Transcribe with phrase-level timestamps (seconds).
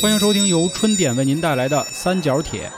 [0.00, 2.70] 欢迎收听由春点为您带来的三角铁。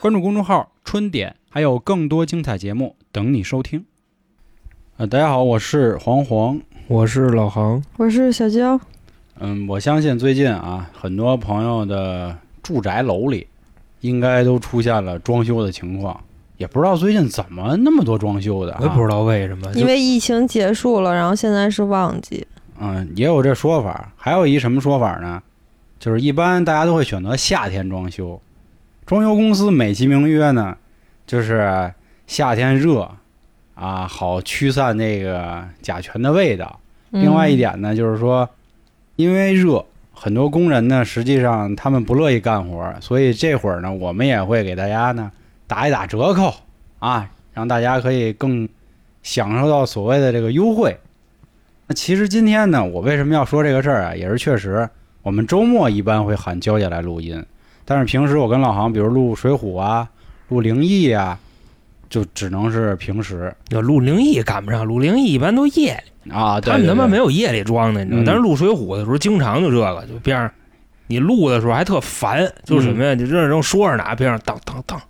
[0.00, 3.84] 关注公众号“春点”，还有更多精彩节目等你收听。
[4.98, 6.60] 呃，大家好，我是黄黄。
[6.86, 8.78] 我是老杭，我是小娇，
[9.40, 13.48] 嗯，我相信最近啊，很多朋友的住宅楼里
[14.00, 16.20] 应该都出现了装修的情况，
[16.56, 22.46] 也不知道最近怎么那么多装修的、啊，我也不知道为什么，因为疫情结束了，然后现在是旺季，
[22.78, 24.12] 嗯，也有这说法。
[24.16, 25.42] 还有一什么说法呢？
[26.00, 28.40] 就是一般大家都会选择夏天装修，
[29.04, 30.76] 装修公司美其名曰呢，
[31.26, 31.92] 就是
[32.26, 33.08] 夏天热
[33.74, 36.80] 啊，好驱散那个甲醛的味道。
[37.10, 38.48] 另外一点呢，就是说，
[39.16, 45.30] 因为热，很多工人呢，实际上他们不乐意干活，所以这会儿呢，我们也会给大家呢
[45.66, 46.54] 打一打折扣
[46.98, 48.66] 啊，让大家可以更
[49.22, 50.96] 享受到所谓的这个优惠。
[51.86, 54.14] 那其实今天呢，我为什么要说这个事儿啊？
[54.14, 54.88] 也是确实，
[55.22, 57.44] 我们周末一般会喊娇姐来录音，
[57.84, 60.08] 但是平时我跟老航，比如录《水浒》啊、
[60.48, 61.38] 录灵异啊，
[62.08, 66.60] 就只能是平时要录灵异赶不上，录灵异一般都夜里，啊。
[66.60, 68.22] 对他们他妈没有有夜里装的，你知道？
[68.26, 70.50] 但是录水浒的时候，经常就这个，就边上
[71.06, 73.14] 你录的时候还特烦，就是什么呀？
[73.14, 75.00] 就这正说着呢，边上当当当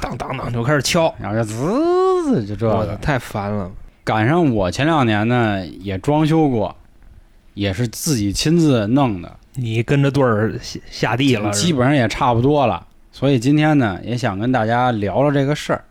[0.00, 2.98] 当 当当就开始敲，然后就滋就这个我，。
[3.00, 3.70] 太烦了。
[4.04, 6.76] 赶上我前两年呢也装修过，
[7.54, 12.86] 也是自己亲自弄的，你跟着队儿下下地了，基本上也差不多了。
[13.10, 15.82] 所以今天呢，也想跟大家聊聊这个事儿。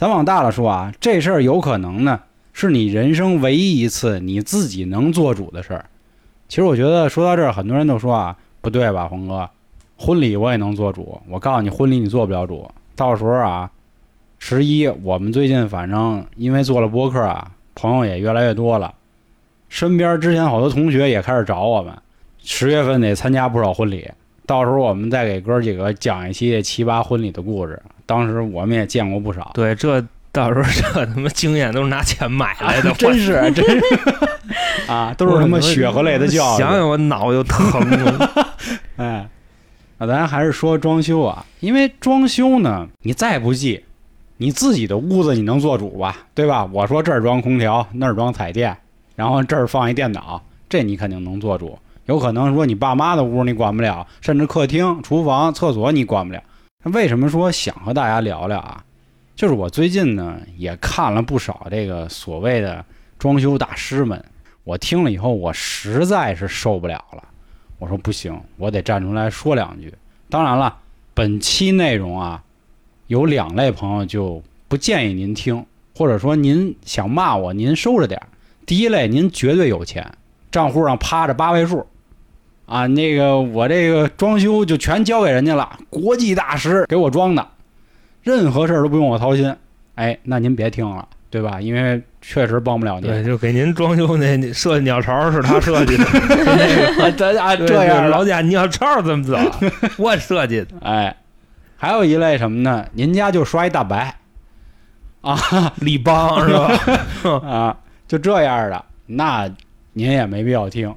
[0.00, 2.18] 咱往大了说啊，这事儿有可能呢
[2.54, 5.84] 是你人生唯一一次你自己能做主的事儿。
[6.48, 9.48] 其实我觉得说到这儿，很多人都说啊，不对吧，红哥，
[9.98, 11.20] 婚礼我也能做主。
[11.28, 12.70] 我告诉你，婚礼你做不了主。
[12.96, 13.70] 到时候啊，
[14.38, 18.94] 十一我们最近反正因为做了播客啊，朋友也越来越多了，
[19.68, 21.94] 身边之前好多同学也开始找我们，
[22.44, 24.10] 十月份得参加不少婚礼。
[24.46, 27.80] 到时候我们再给哥几个讲一期奇葩婚礼的故事。
[28.04, 33.84] 当时我们也见过不少，对，这到时候这他妈经验都是拿钱买 来的，真是真是
[34.90, 36.58] 啊，都是他妈血和泪的教育。
[36.58, 38.46] 想想我脑就疼了。
[38.96, 39.28] 哎，
[39.98, 43.84] 那咱还是说装修啊，因为装修呢，你再不济，
[44.38, 46.16] 你自己的屋子你能做主吧？
[46.34, 46.68] 对吧？
[46.72, 48.76] 我说这儿装空调，那儿装彩电，
[49.14, 51.78] 然后这儿放一电脑，这你肯定能做主。
[52.10, 56.42] 有可能说你爸妈的屋你管不了，甚至客厅、厨房、厕所你管不了。
[56.82, 58.84] 为什么说想和大家聊聊啊？
[59.36, 62.84] 就是我最近呢也看了不少这个所谓的
[63.16, 64.24] 装修大师们，
[64.64, 67.22] 我听了以后我实在是受不了了。
[67.78, 69.94] 我说不行，我得站出来说两句。
[70.28, 70.78] 当然了，
[71.14, 72.42] 本期内容啊，
[73.06, 78.26] 有两类朋友就不建议您听，或者说您想骂我，您收着点儿。
[78.66, 80.12] 第一类，您绝对有钱，
[80.50, 81.86] 账户上趴着八位数，
[82.70, 87.44] 啊，那个我这个装修就全交给人家了，国际大师给我装的，
[88.22, 89.52] 任何事儿都不用我操心。
[89.96, 91.60] 哎，那您别听了，对吧？
[91.60, 93.10] 因为确实帮不了您。
[93.10, 96.04] 对，就给您装修那那设计鸟巢是他设计的，
[97.02, 99.36] 啊，这啊对这样老贾鸟巢怎么走？
[99.98, 100.68] 我设计的。
[100.80, 101.16] 哎，
[101.76, 102.86] 还有一类什么呢？
[102.92, 104.14] 您家就刷一大白，
[105.22, 105.36] 啊
[105.80, 107.48] 立邦是吧？
[107.48, 107.76] 啊，
[108.06, 109.50] 就这样的，那
[109.92, 110.94] 您也没必要听。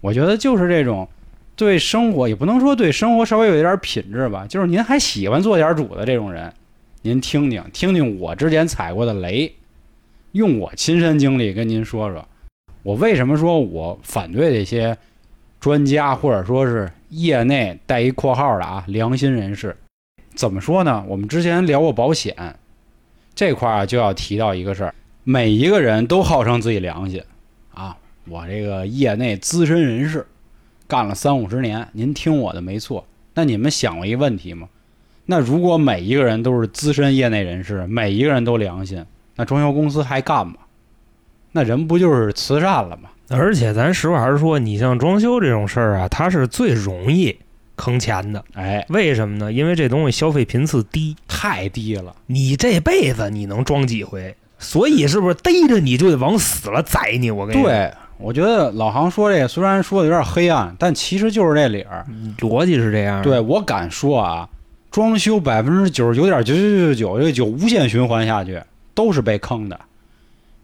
[0.00, 1.08] 我觉得就是这种
[1.56, 6.52] 对生活也不能说对生活稍微有一点品质吧，就是您还喜欢做点主的这种人，
[7.02, 9.52] 您听听听听我之前踩过的雷，
[10.32, 12.26] 用我亲身经历跟您说说，
[12.82, 14.96] 我为什么说我反对这些
[15.58, 19.76] 专家或者说是业内带一括号的啊良心人士。
[20.34, 21.04] 怎么说呢？
[21.08, 22.36] 我们之前聊过保险
[23.34, 24.94] 这块儿，就要提到一个事儿，
[25.24, 27.20] 每一个人都号称自己良心，
[28.28, 30.26] 我这个业内资深人士，
[30.86, 33.06] 干了三五十年，您听我的没错。
[33.34, 34.68] 那你们想过一个问题吗？
[35.26, 39.04] 那如果每一个人都是资深业内人士，每一个人都良心，
[39.36, 40.54] 那装修公司还干吗？
[41.52, 43.10] 那人不就是慈善了吗？
[43.30, 47.38] 而且咱实话实说，你像装修这种事儿啊，它是最容易
[47.76, 48.42] 坑钱的。
[48.54, 49.52] 哎，为什么呢？
[49.52, 52.16] 因为这东西消费频次低，太低了。
[52.26, 54.34] 你这辈子你能装几回？
[54.58, 57.30] 所以是不是逮着你就得往死了宰你？
[57.30, 62.04] 我跟你说，对，我觉得老航说这个虽然说的有点黑暗，但其实就是这理儿。
[62.38, 63.22] 逻辑是这样。
[63.22, 64.48] 对我敢说啊，
[64.90, 68.60] 装修百分之九十九点九九九九这个九无限循环下去，
[68.94, 69.78] 都是被坑的。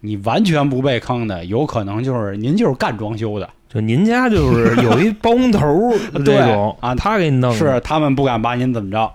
[0.00, 9.10] 你完全不被坑的，有可能就是您就是干装修的，就您家就是有一包工头对这种 啊他给你弄是他们不敢把您怎么着。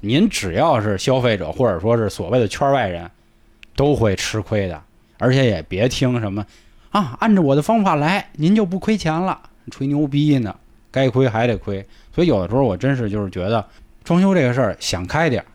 [0.00, 3.10] 您只要是消费者，或者说是所谓的圈外人，
[3.74, 4.80] 都会吃亏的。
[5.18, 6.46] 而且也别听什么
[6.98, 9.38] 啊，按照我的方法来，您就不亏钱了，
[9.70, 10.52] 吹牛逼呢。
[10.90, 11.86] 该亏还得亏。
[12.12, 13.64] 所以有的时候我真是就是觉得
[14.02, 15.46] 装修这个事儿想开点儿。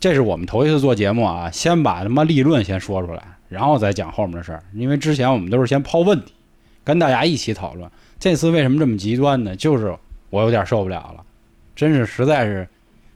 [0.00, 4.60] 这是我们头一次做节目啊，先把他妈立论先说出来，然后再讲后面的事儿。
[4.74, 6.32] 因为之前我们都是先抛问题，
[6.82, 7.88] 跟大家一起讨论。
[8.18, 9.54] 这次为什么这么极端呢？
[9.54, 9.94] 就是
[10.30, 11.22] 我有点受不了了，
[11.76, 12.66] 真是实在是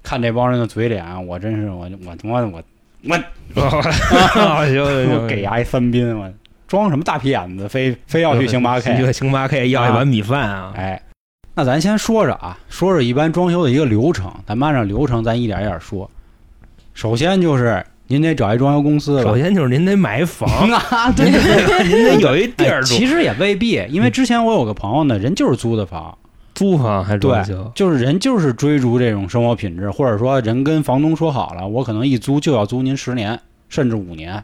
[0.05, 2.62] 看这帮人的嘴脸，我真是我我他妈我
[3.02, 3.20] 行
[3.55, 6.32] 行我 行，给牙一三宾，我
[6.72, 8.96] 装什么大屁眼子，非非要去星巴 克？
[8.96, 10.72] 去星巴克要一碗米饭啊！
[10.74, 11.02] 哎，
[11.54, 16.10] 那咱先说着啊，说说一般装修的一个流程，咱们按照流程咱一点一点说。
[16.94, 26.16] 首先就是您得找一装修公司首，先就是您得买房， 啊，对对对您得有一地哎儿住，其实也未必，因为之前我有个朋友呢，人就是租的房，
[26.54, 33.38] 租房还装修，就是人就是追逐这种生活品质，或者说人跟房东说好了，我可能一租就要租您十年
[33.69, 34.42] 甚至五年。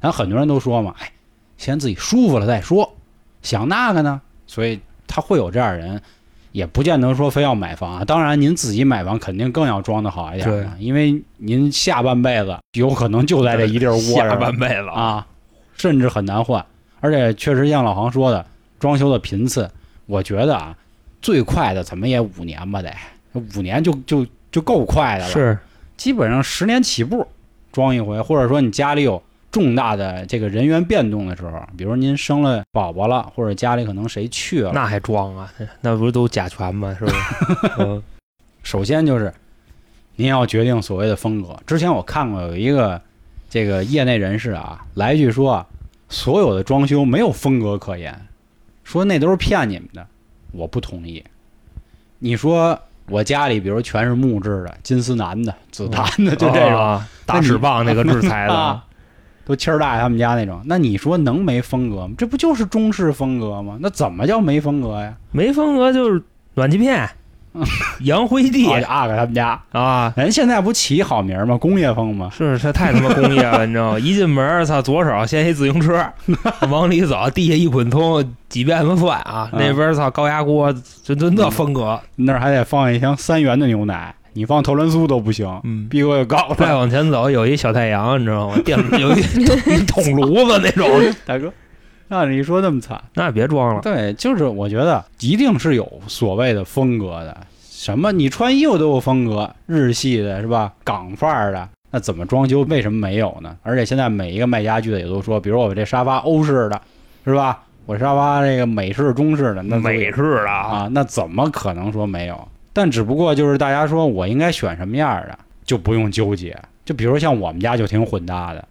[0.00, 1.10] 咱很多人都说嘛，哎，
[1.56, 2.94] 先自己舒服了再说，
[3.42, 6.00] 想那个呢，所以他会有这样人，
[6.52, 8.04] 也不见得说非要买房啊。
[8.04, 15.26] 当然，您自己买房肯定更要装的好一点啊，因为您下半辈子有可能就在这一地儿窝着下半辈子，啊，
[15.76, 16.64] 甚至很难换。
[17.00, 18.46] 而且确实像老黄说的，
[18.78, 19.70] 装修的频次，
[20.06, 20.76] 我觉得啊，
[21.20, 22.92] 最快的怎么也五年吧，得
[23.56, 25.30] 五年就就就够快的了。
[25.30, 25.58] 是
[25.96, 27.26] 基本上十年起步
[27.70, 29.22] 装一回，或者说你家里有
[29.54, 35.48] 重大的这个人员变动的时候，比如您生了宝宝了，或者家里可能谁去了，那还装啊？
[35.80, 36.92] 那不是都甲醛吗？
[36.98, 37.16] 是不是？
[37.78, 38.02] 嗯
[38.64, 39.32] 首先就是
[40.16, 41.56] 您要决定所谓的风格。
[41.66, 43.00] 之前我看过有一个
[43.48, 45.66] 这个业内人士啊，来一句说啊，
[46.08, 48.18] 所有的装修没有风格可言，
[48.82, 50.04] 说那都是骗你们的，
[50.50, 51.22] 我不同意。
[52.18, 52.76] 你说
[53.08, 56.76] 我家里比如全是木质的、金丝楠的、紫檀的，就这种。
[56.76, 58.84] 啊大齿棒那个制裁的啊，
[59.44, 62.14] 都气儿大爷他们家那种，那你说能没风格吗？
[62.16, 63.76] 这不就是中式风格吗？
[63.80, 65.14] 那怎么叫没风格呀？
[65.32, 66.22] 没风格就是
[66.54, 67.08] 暖气片、
[68.02, 70.12] 洋灰地哦阿哥他们家，啊。
[70.16, 71.56] 人现在不起好名儿吗？
[71.56, 72.28] 工业风吗？
[72.36, 73.98] 是，这太他妈工业了，你知道吗？
[73.98, 76.04] 一进门，操，左手先一自行车，
[76.68, 82.00] 往里走，地下一滚通，几遍子饭啊，嗯那边操高压锅，就就那风格。
[82.16, 86.74] 那儿还得放一箱三元的牛奶，你放头仑苏都不行，嗯，逼格也高再。
[86.74, 88.56] 往前走有一小太阳，你知道吗？
[88.64, 90.88] 电有一一桶炉子那种，
[91.24, 91.52] 大哥，
[92.08, 93.80] 让你一说那么惨，那别装了。
[93.80, 97.36] 对，就是我觉得一定是有所谓的风格的。
[97.70, 100.72] 什么你穿衣服都有风格，日系的是吧？
[100.82, 103.56] 港范儿的，那怎么装修为什么没有呢？
[103.62, 106.80] 而且现在每一个卖家具的也都说，比如我这沙发欧式的，
[107.24, 107.60] 是吧？
[107.86, 112.48] 我沙发这个美式、中式的，那美式的啊，啊，那怎么可能说没有？
[112.74, 116.54] 但只不过就是大家说我应该选什么样的，就不用纠结。
[116.84, 118.62] 就比如像我们家就挺混搭的，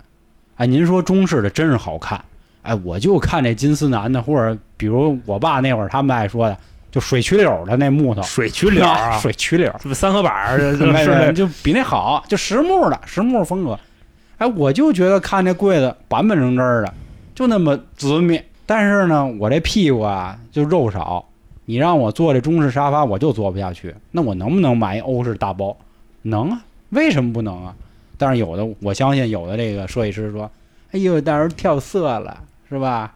[0.58, 2.24] 哎，您说中式的真是好看，
[2.62, 6.56] 哎，我就看这金丝楠的，或者比如我爸那会儿他们爱说的，
[6.92, 10.58] 就水曲柳的那木头， 水曲柳啊，水曲柳，是不是三合板儿？
[10.60, 13.80] 这这那是那就比那好，就实木的实木风格。
[14.38, 16.94] 哎，我就觉得看这柜子板板正正的，
[17.34, 18.46] 就那么直面。
[18.66, 21.26] 但是呢，我这屁股啊就肉少，
[21.66, 23.96] 你让我坐这中式沙发，我就坐不下去。
[24.12, 25.76] 那我能不能买一欧式大包？
[26.24, 27.76] 能啊，为什么不能啊？
[28.18, 30.50] 但是有的，我相信有的这个设计师说
[30.92, 33.14] ：“哎呦，到时候跳色了，是吧？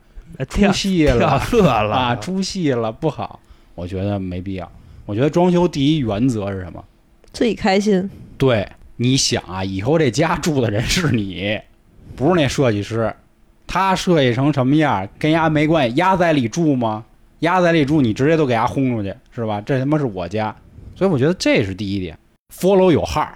[0.50, 3.40] 出戏跳了色了啊，出戏了，不好。”
[3.76, 4.70] 我觉得没必要。
[5.06, 6.84] 我觉得装修第一原则是什么？
[7.32, 8.10] 自己开心。
[8.38, 11.60] 对，你想啊，以后这家住的人是你，
[12.16, 13.14] 不是那设计师。
[13.68, 17.06] 他设计成什么样跟丫没关系，丫在里住吗？
[17.40, 19.62] 丫在里住，你直接都给丫轰出去，是吧？
[19.62, 20.56] 这他妈是我家，
[20.96, 22.18] 所以我觉得这是第一点。
[22.56, 23.36] follow 有号儿，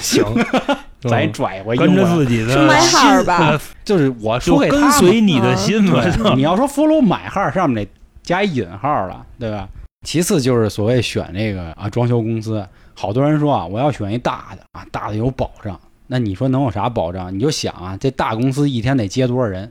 [0.00, 0.24] 行，
[1.02, 6.02] 咱嗯拽回英跟着，自己的是买号儿吧 就是我说给他们随你的心嘛。
[6.02, 7.90] 对，你要说 follow 买号儿上面得
[8.22, 9.68] 加一引号儿了，对吧？
[10.06, 15.78] 其次就是所谓选这个啊装修公司，好多人说啊，我要选一大的啊，大的有保障。
[16.06, 17.34] 那你说能有啥保障？
[17.34, 19.70] 你就想啊，这大公司一天得接多少人？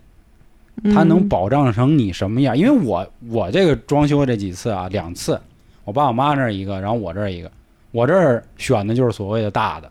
[0.94, 2.58] 他能嗯保障成你什么样？
[2.58, 5.40] 因为我我这个装修这几次啊，两次，
[5.86, 7.52] 我爸我妈那儿一个，然后我这儿一个，
[7.92, 9.90] 我这儿选的就是所谓的大的，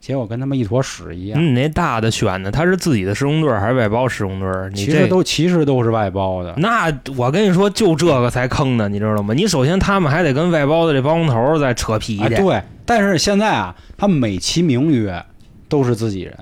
[0.00, 1.40] 结果跟他们一坨屎一样。
[1.40, 4.70] 嗯，你那大的选的，他是自己的施工队儿还是外包施工队儿？
[4.70, 9.34] 你其这实都其实都是外包的，那我跟你说，就这个才坑呢，你知道吗？
[9.34, 15.24] 你首先他们还得跟外包的这包工头儿再扯皮哎，去，对，但是现在啊，他们美其名曰
[15.68, 16.36] 都是自己人，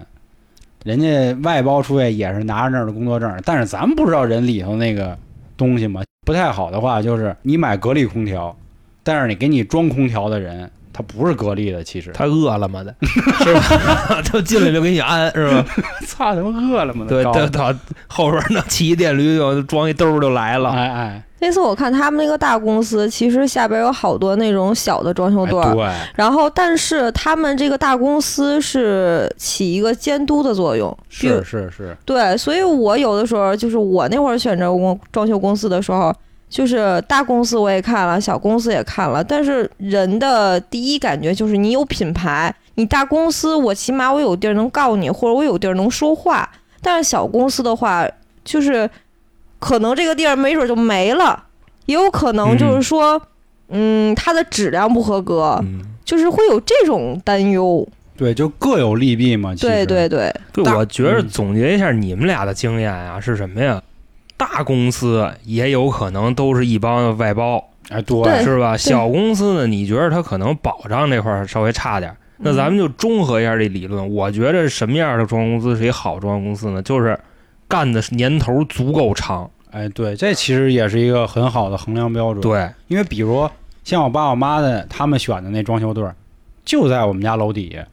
[0.86, 5.18] 人家外包出去也是拿着那儿的工作证，但是咱们不知道人里头那个
[5.56, 6.00] 东西嘛。
[6.24, 8.56] 不太好的话，就是你买格力空调，
[9.02, 14.22] 但是你给你装空调的人，他不是格力的，其实他饿了么的，是吧？
[14.24, 15.64] 他进来就给你安，是吧？
[16.06, 20.70] 操他妈饿了么的，对，到到后边儿那骑一电驴就装一兜儿就来了。
[20.70, 36.10] 哎哎，那次我看他们那个大公司，其实下边有好多那种小的装修队儿，哎对，然后但是他们这个大公司是起一个监督的作用，是是是，对，所以我有的时候就是我那会儿选择公装修公司的时候，
[36.48, 46.48] 就是大公司我也看了，小公司也看了，但是人的第一感觉就是你有品牌，你大公司我起码我有地儿能告你，或者我有地儿能说话，
[46.80, 48.08] 但是小公司的话，
[48.44, 48.88] 就是
[49.58, 51.44] 可能这个地儿没准就没了，
[51.86, 53.20] 也有可能就是说，
[53.68, 57.86] 嗯，它的质量不合格，嗯，就是会有这种担忧。
[58.16, 59.54] 对，就各有利弊嘛。
[59.54, 63.82] 其实对对对，对，我觉得嗯总结一下你们俩的经验啊，是什么呀？
[64.38, 68.76] 大公司也有可能都是一帮外包，哎对对是吧？
[68.76, 72.16] 小公司呢，你觉得它可能保障这块儿稍微差点儿。
[72.38, 76.82] 那咱们就综合一下这理论，我觉得什么样的装修公司是一好装修公司呢？
[76.82, 77.18] 就是
[77.68, 79.50] 干的年头足够长。
[79.70, 83.48] 哎对，这其实也是一个很好的衡量标准。，对，因为比如
[83.84, 86.14] 像我爸我妈的他们选的那装修队儿，
[86.64, 87.86] 就在我们家楼底下，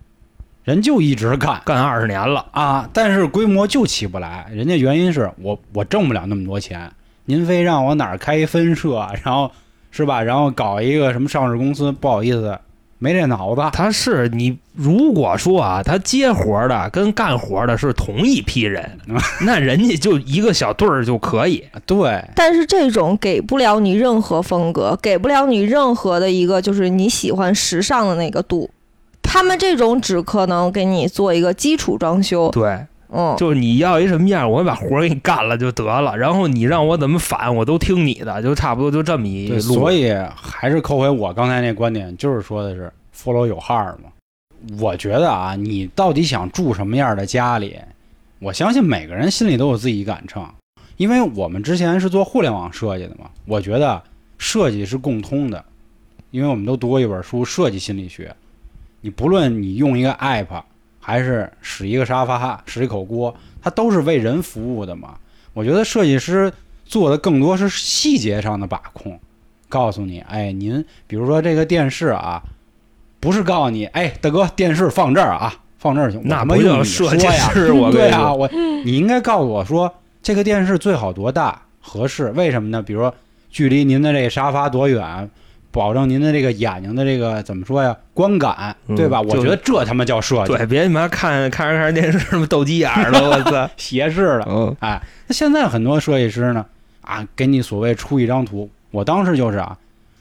[0.63, 1.61] 人就一直干。
[1.65, 6.89] 干二十年了，啊，但是规模就起不来，人家原因是我我挣不了那么多钱，
[7.25, 9.51] 您非让我哪儿开一分社，然后
[9.91, 12.57] 是吧，然后搞一个什么上市公司，不好意思，
[13.03, 13.61] 没这脑子。
[13.73, 18.97] 他是你如果说啊，他接活的跟干活的是同一批人，
[19.45, 21.61] 那人家就一个小队儿就可以。
[21.85, 28.69] 对，但是这种给不了你任何风格，给不了你任何的一个就是你喜欢时尚的那个度。
[29.21, 39.61] 他们这种只可能给你做一个基础装修，对，嗯，就是你要一什么样，我把活儿给你干了就得了，然后你让我怎么反，我都听你的，就差不多就这么一对，路。
[39.75, 44.09] 所以还是扣回我刚才那观点，就是说的是 follow 有 heart 嘛。
[44.79, 47.77] 我觉得啊，你到底想住什么样的家里，
[48.39, 50.43] 我相信每个人心里都有自己杆秤。
[50.97, 54.01] 因为我们之前是做互联网设计的嘛，我觉得
[54.37, 55.63] 设计是共通的，
[56.31, 58.27] 因为我们都读过一本书《设计心理学》。
[59.01, 60.63] 你不论你用一个 app，
[61.05, 65.15] 还是使一个沙发、使一口锅，它都是为人服务的嘛。
[65.53, 66.51] 我觉得设计师
[66.85, 69.19] 做的更多是细节上的把控，
[69.67, 72.41] 告诉你，哎，您比如说这个电视啊，
[73.19, 78.49] 不是告诉你，哎，大哥，电视放这儿啊，放这儿行，那不他妈用你叫设计说呀，师，我 跟对啊，你说，我
[78.85, 82.31] 你应该告诉我说，这个电视最好多大合适？
[82.31, 82.81] 为什么呢？
[82.81, 83.13] 比如说
[83.49, 85.29] 距离您的这个沙发多远，
[85.73, 89.19] 保证您的这个眼睛的这个怎么说呀，观感，嗯对吧？
[89.19, 93.67] 我觉得这他妈叫设计，对，别他妈看看着看着电视什么斗鸡眼儿了，我操！
[93.75, 94.45] 斜视了。
[94.47, 96.63] 嗯，哎，那现在很多设计师呢，
[97.01, 99.75] 啊，给你所谓出一张图，我当时就是啊，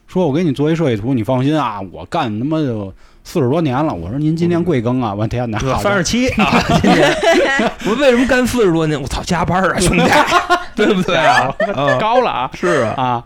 [0.09, 2.92] 说我给你做一设计图，你放心啊，我干他妈就
[3.23, 3.92] 四十多年了。
[3.92, 5.14] 我说您今年贵庚啊？
[5.14, 7.14] 我天哪，三十七啊， 今年
[7.87, 9.00] 我为什么干四十多年？
[9.00, 10.04] 我操，加班啊，兄弟，
[10.75, 11.54] 对不对啊？
[11.76, 13.25] 嗯高了啊是啊，啊！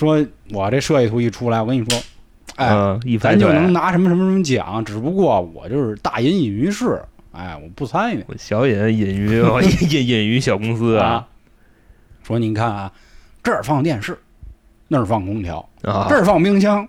[0.00, 2.00] 说我这设计图一出来，我跟你说，
[2.56, 7.02] 哎，嗯，一咱就能拿什么什么什么奖，只不过我就是大隐隐于市，
[7.32, 9.42] 哎，我不参与我小隐隐于
[9.90, 11.26] 隐隐于小公司啊
[12.22, 12.92] 说您看啊，
[13.42, 14.18] 这儿放电视，
[14.88, 16.86] 那儿放空调，啊这儿放冰箱，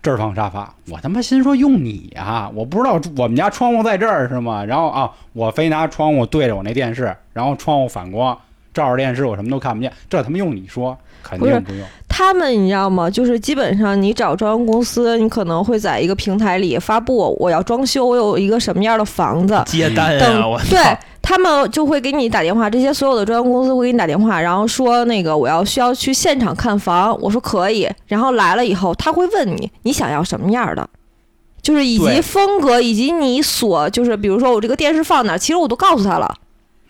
[0.00, 0.74] 这儿放沙发。
[0.88, 4.64] 我他妈心说用你啊，我不知道我们家窗户在这儿是吗？
[4.64, 8.38] 然后啊，我非拿窗户对着我那电视，然后窗户反光，
[8.72, 11.84] 照着电视我什么都看不见，这他妈用你说肯定不用。
[12.08, 13.08] 他们你知道吗？
[13.08, 20.80] 就是基本上你找装修公司，你可能会在一个平台里发布我要装修，我有一个什么样的房子，接单等啊，我对
[21.22, 30.88] 他们就会给你打电话，这些所有的装修公司会给你打电话，然后说那个我要需要去现场看房，我说可以，然后来了以后他会问你你想要什么样的，
[31.62, 36.34] 就是以及风格，以及你所就是比如说我这个电视放哪儿，其实我都告诉他了。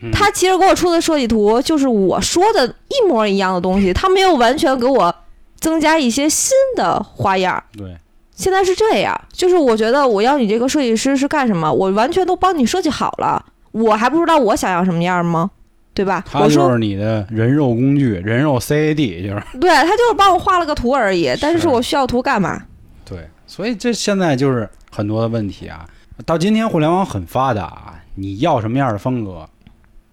[0.00, 5.14] 嗯他其实给我出的设计图就是我说的一模一样的东西，他没有完全给我
[5.58, 7.62] 增加一些新的花样。
[7.76, 7.96] 对，
[8.34, 15.50] 现在是这样，就是我觉得我要你这个设计师是干什么，我完全都帮你设计好了，我还不知道我想要什么样吗？
[15.94, 16.24] 对吧？
[16.30, 22.62] 他就是你的人肉工具，人肉 CAD，就是对他就是帮我画了个图而已，但是是我需要图干嘛？
[23.04, 25.84] 对，所以这现在就是很多的问题啊。
[26.24, 29.48] 到今天互联网很发达啊，你要什么样的风格，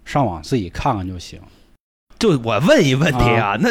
[0.06, 1.38] 上网自己看看就行。
[2.18, 3.68] 就我问一问题啊，那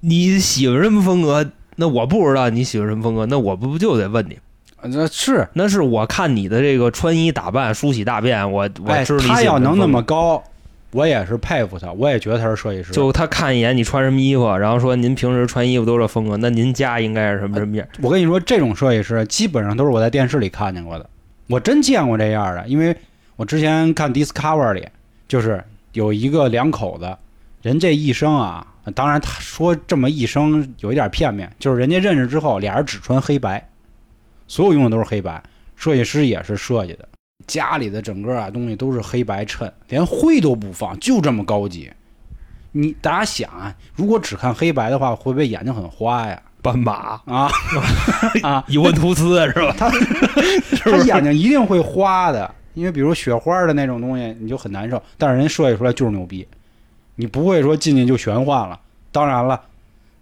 [0.00, 1.48] 你喜欢什么风格？
[1.76, 4.36] 那我不知道你喜欢什么风格，那我不就得问你？
[4.82, 10.42] 呃这是，那是我看你的这个穿衣打扮、梳洗大便，我我他要能那么高，
[10.90, 12.90] 我也是佩服他，我也觉得他是设计师。
[12.92, 17.86] 就他看一眼你穿什么衣服，然后说您平时穿衣服都是这风格，那您家应该是什么什么样？
[18.00, 21.08] 我跟你说，这种设计师基本上都是我在电视里看见过的，
[21.46, 22.96] 我真见过这样的，因为
[23.36, 24.88] 我之前看 Discover 里，
[25.30, 27.16] 就是有一个两口子，
[27.62, 33.64] 人这一生啊当然他说这么一生有一点片面，就是人家认识之后，俩人只穿黑白，
[34.48, 35.40] 所有用的都是黑白，
[35.76, 37.08] 设计师也是设计的，
[37.46, 41.88] 家里的整个啊东西都是黑白衬，连灰都不放，就这么高级。
[42.72, 46.42] 你大家想啊，如果只看黑白的话，会不会眼睛很花呀？
[46.60, 47.48] 斑马、啊
[48.42, 49.74] 啊，伊文图斯是吧？
[49.78, 49.90] 他
[50.90, 55.02] 他眼睛一定会花的，因为比如雪花的那种东西，你就很难受。
[55.18, 56.46] 但是人设计出来就是牛逼，
[57.16, 58.78] 你不会说进去就玄幻了。
[59.12, 59.60] 当然了，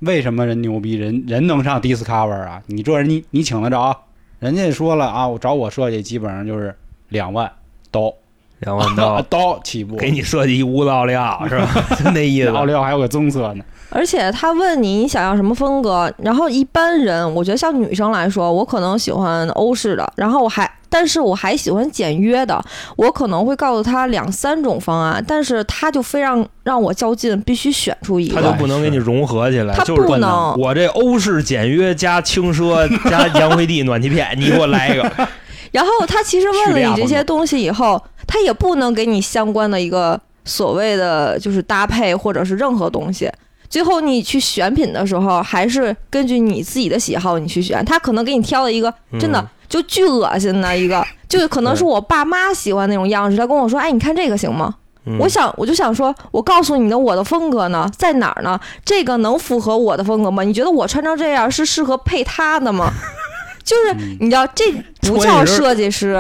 [0.00, 0.94] 为什么人牛逼？
[0.94, 2.62] 人人能上 Discover 啊？
[2.66, 3.96] 你这人你你请得着？
[4.38, 6.74] 人家说了啊，我找我设计基本上就是
[7.08, 7.50] 两万
[7.90, 8.12] 刀，
[8.60, 11.68] 两万刀 刀起步，给你设计一屋子奥利奥是吧？
[11.98, 12.48] 就那意思。
[12.50, 13.64] 奥利奥还有个棕色呢。
[13.90, 22.62] 而且他问你你想要什么风格，然后一般人，我觉得像女生来说，我可能喜欢欧式的，然后我还，但是我还喜欢简约的，
[22.96, 35.10] 我可能会告诉他两三种方案，但是他就非让让我较劲，必须选出一个他就，不能给你融合起来，他就是不能，我这欧式简约加轻奢加洋灰地暖气片，你给我来一个。
[35.72, 43.30] 然后他其实问了你这些东西以后，他也不能给你相关的一个所谓的就是搭配或者是任何东西。
[43.68, 47.84] 最后你去选品的时候，还是根据你自己的喜好你去选。
[47.84, 53.36] 他可能给你挑了一个真的嗯就巨恶心的一个， 就可能是我爸妈喜欢那种样式。
[53.36, 54.74] 他跟我说：“哎，你看这个行吗？”
[55.06, 58.58] 嗯我想，我就想说，我告诉你的我的风格呢在哪儿呢？
[58.84, 60.42] 这个能符合我的风格吗？
[60.42, 62.92] 你觉得我穿成这样是适合配他的吗？
[63.64, 64.70] 就是嗯你知道，这
[65.02, 66.14] 不叫设计师。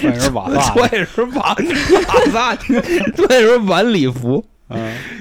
[0.00, 2.54] 那是瓦萨，穿也是晚晚萨，
[3.14, 4.42] 穿也是晚礼服，嗯，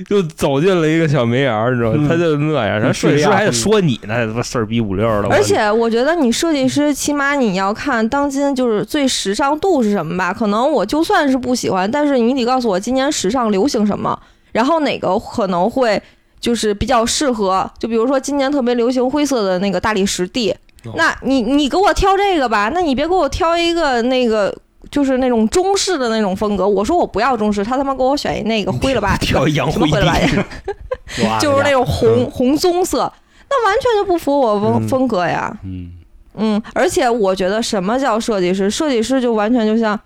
[0.10, 1.98] 就走进了一个小眉眼儿，你知道吗？
[2.00, 5.28] 嗯他就那样，咱设计师还得说你呢，他妈事儿逼五六的。
[5.30, 10.34] 而且我觉得你设计师，起码你要看当今就是最时尚度是什么吧。
[10.34, 14.20] 可能我就算是不喜欢，但是你得告诉我今年时尚流行什么，
[14.52, 16.02] 然后哪个可能会
[16.40, 17.70] 就是比较适合。
[17.78, 20.52] 就比如说今年特别流行灰色的那个大理石地，
[20.86, 24.56] 哦那你你给我挑这个吧，那你别给我挑一个那个。
[24.96, 30.42] 就是那种中式的那种风格，我说我不要中式，他他妈给我选一那个灰了吧 什么灰了吧唧，
[31.42, 33.12] 就是那种红嗯红棕色，
[33.50, 35.54] 那完全就不符我风嗯风格呀。
[35.66, 35.92] 嗯
[36.38, 38.72] 嗯，而且我觉得什么叫设计师？
[38.72, 40.00] 设计师就完全就像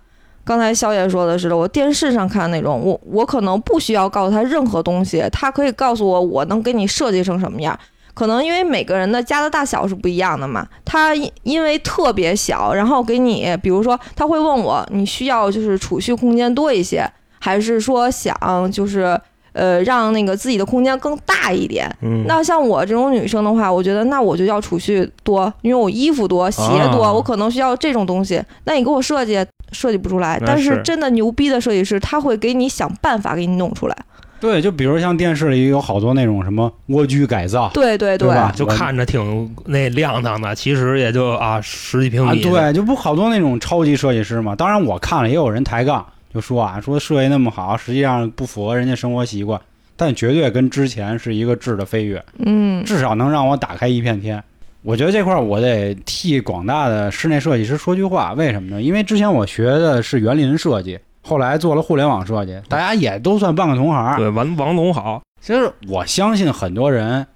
[0.44, 7.78] 刚才肖爷说的似的，我电视上看那种，我我可能不需要告诉他任何东西，他可以告诉我我能给你设计成什么样。
[8.20, 18.36] 可能因为每个人的家的大小是不一样的嘛，他因因为特别小，然后给你，比如说他会问我，你需要就是储蓄空间多一些，还是说想
[18.70, 19.18] 就是
[19.54, 21.90] 呃让那个自己的空间更大一点？
[22.02, 26.60] 嗯，那像我这种女生的话，我觉得那我就要储蓄多，因为我衣服多、鞋
[26.92, 28.38] 多，啊我可能需要这种东西。
[28.64, 33.96] 那你给我设计设计不出来，那但是是真的牛逼的设计师，他会给你想办法给你弄出来。
[34.40, 44.56] 对，就比如像电视里有好多那种什么蜗居改造，对对对吧就看着挺那亮堂的，其实也就啊十几平啊，米。，对，就不好多那种超级设计师嘛。
[44.56, 49.60] 当然我看了也有人抬杠，就说啊，说设计那么好，实际上不符合人家生活习惯，
[49.96, 54.42] 但绝对跟之前是一个质的飞跃，嗯，至少能让我打开一片天。
[54.82, 58.80] 我觉得这块儿我得替广大的室内设计师说句话，为什么呢？
[58.80, 64.16] 因为之前我学的是园林设计，后来做了互联网设计，大家也都算半个同行。
[64.16, 67.26] 对，王王总好，其实我相信很多人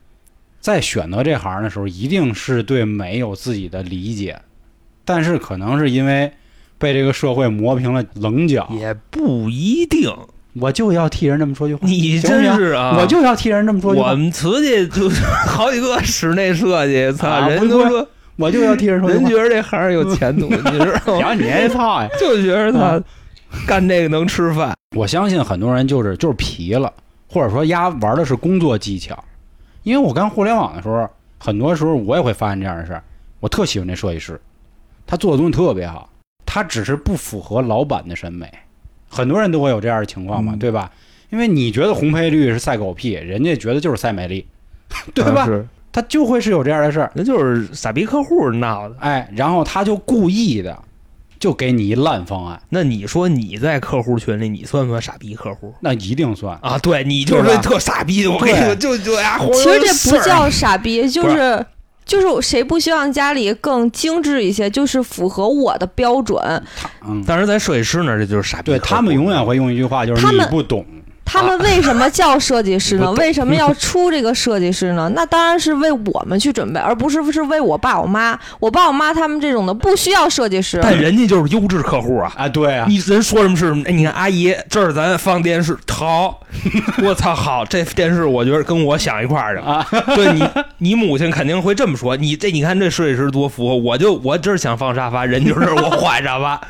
[0.60, 4.40] 在选择这行的时候，一定是对美有自己的理解，
[5.04, 6.32] 但是可能是因为
[6.78, 10.10] 被这个社会磨平了棱角，也不一定。
[10.60, 15.10] 我就要替人这么说句话，你真是啊，我就要替人这么说句话，我们瓷器就
[15.48, 19.28] 好几个室内设计， 操，啊人都说我就要替人说句人话。
[19.30, 21.20] 觉得这行有前途，你知道吗？
[21.20, 22.08] 行， 你这操呀！
[22.20, 23.02] 就觉得他
[23.66, 24.74] 干这个能吃饭。
[24.96, 26.92] 我相信很多人就是就是皮了，
[27.28, 29.22] 或者说丫玩的是工作技巧。
[29.82, 33.02] 因为我干互联网的时候，很多时候我也会发现这样的事儿。
[33.40, 34.40] 我特喜欢这设计师，
[35.06, 36.08] 他做的东西特别好，
[36.46, 38.50] 他只是不符合老板的审美。
[39.08, 40.90] 很多人都会有这样的情况嘛，嗯对吧？
[41.30, 44.46] 因为你觉得红配绿是赛狗屁，人家觉得就是赛美丽，
[45.12, 45.42] 对吧？
[45.42, 48.96] 啊，他就会是有这样的事儿，那就是傻逼客户闹的。
[49.00, 50.80] 哎，然后他就故意的
[51.44, 56.58] 就给你一烂方案，那你说你在客户群里，你算不算傻逼客户那一定算。
[56.62, 56.78] 啊？
[56.78, 61.62] 对你就是特傻逼的，我跟你说，就就呀，其实这不叫傻逼，就是。
[62.06, 66.38] 就是谁不希望家里更精致一些，就是符合我的标准。
[67.06, 68.64] 嗯，但是在设计师那儿，这就是傻逼。
[68.64, 70.84] 对他们永远会用一句话，就是你不懂。
[71.24, 73.10] 他们为什么叫设计师呢？
[73.18, 75.10] 为什么要出这个设计师呢？
[75.16, 78.38] 那当然是为我们去准备，而不是是为我爸我妈。
[78.60, 80.78] 我爸我妈他们这种的不需要设计师。
[80.82, 82.32] 但人家就是优质客户啊。
[82.36, 83.82] 啊，对啊，你人说什么是什么？
[83.86, 86.40] 哎，你看阿姨，这儿咱放电视，好，
[87.02, 89.86] 我操，好，这电视我觉得跟我想一块儿的啊。
[90.14, 90.44] 对你，
[90.78, 92.16] 你母亲肯定会这么说。
[92.16, 96.60] 你这，你看这设计师多符合，我就我这儿想放沙发，人就是我换沙发，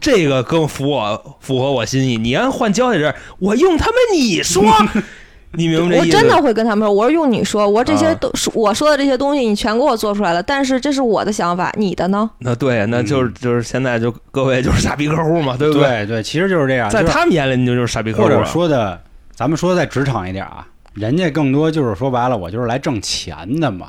[0.00, 2.16] 这个更符我符合我心意。
[2.16, 4.64] 你要换交界这儿，我用他们你说，
[5.52, 6.16] 你明白这意思？
[6.16, 10.42] 我真的会跟他们说，我说用你说，我说这些啊都是、我说的这些东西，你全给我做出来了。
[10.42, 12.28] 但是这是我的想法，你的呢？
[12.38, 15.82] 那对，那就是就是现在就各位就是傻逼客户嘛，对不对？
[15.82, 18.44] 对对，其实就是这样，在他们眼里，你就是傻逼客户或者。
[18.44, 19.00] 说的，
[19.34, 23.88] 咱们说的再职场一点啊，人家更多就是说白了，我就是来挣钱的嘛，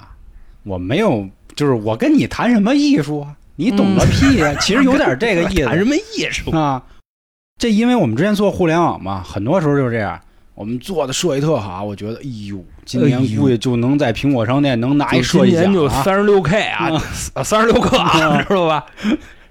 [0.63, 6.51] 我没有，就是我跟你谈什么艺术啊，你懂个屁呀、其实有点这个 意谈什思么艺术？
[6.51, 6.81] 啊。
[7.59, 10.19] 这因为我们之前做互联网嘛，很多时候就是这样。
[10.53, 16.99] 我们做的设计特好，我觉得，哎呦，今年估计就能在苹果商店能拿一设计今年就奖啊，三十六 K 啊，
[17.43, 18.85] 三十六克啊，啊知道吧？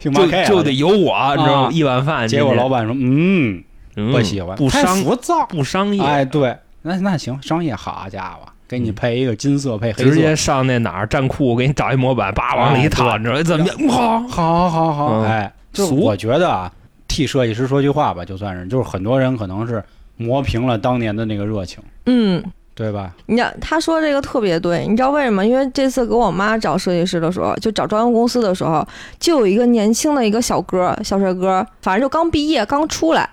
[0.00, 1.70] 星巴克啊就就得有我，你知道吗啊？
[1.72, 3.62] 一碗饭，结果老板说，嗯，
[3.96, 5.46] 嗯不喜欢，太不商浮躁。
[5.46, 13.88] 不商业，哎，对，那那行，商业好家伙，给你配一个金色配黑色，直接上那哪儿站库，给你找一模板，叭往里一套，哎你知道怎么样？
[13.88, 15.24] 好，好好好，嗯。
[15.24, 16.72] 哎，就我觉得啊，
[17.06, 19.82] 替设计师说句话吧，就算是，就是很多人可能是
[20.16, 22.42] 磨平了当年的那个热情，嗯，
[22.74, 23.14] 对吧？
[23.26, 25.46] 你知道他说这个特别对，你知道为什么？
[25.46, 28.86] 因为这次给我妈找设计师的时候，就找装修公司的时候，
[29.20, 33.28] 就有一个年轻的一个小哥，小帅哥，反正就刚毕业刚出来，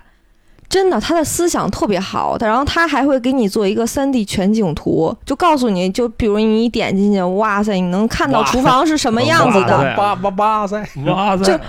[0.68, 9.94] 真的他的思想特别好，然后他还会给你做一个三 D 全景图，就告诉你就比如你一点进去，哇塞，你能看到厨房是什么样子的。
[9.96, 11.60] 哇 塞哇塞，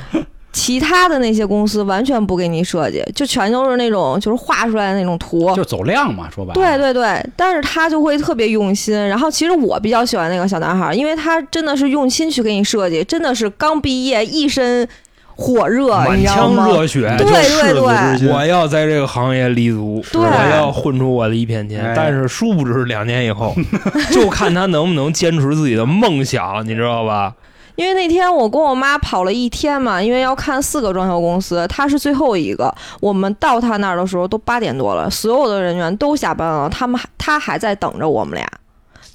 [0.52, 8.96] 其他的那些公司完全不给你设计，就全都是那种就是画出来的那种图，就走量嘛，说白了，对对对，但是他就会特别用心。
[9.08, 14.88] 然后其实我比较喜欢那个小男孩，因为他真的是用心去给你设计，真的是刚毕业一身
[15.36, 16.66] 火热，你满知道吗？
[16.66, 21.94] 腔热血，对对对我要在这个行业立足，我要混出我的一片天哎。
[21.96, 23.54] 但是殊不知两年以后，
[24.12, 27.34] 就看他能不能坚持自己的梦想，你知道吧？
[27.76, 32.74] 因为那天我跟我妈跑了一天嘛，因为要看四个装修公司，他是最后一个。
[33.02, 38.48] 我们到他那儿的时候都八点多了，所有的人员都下班了，他们还他还在等着我们俩。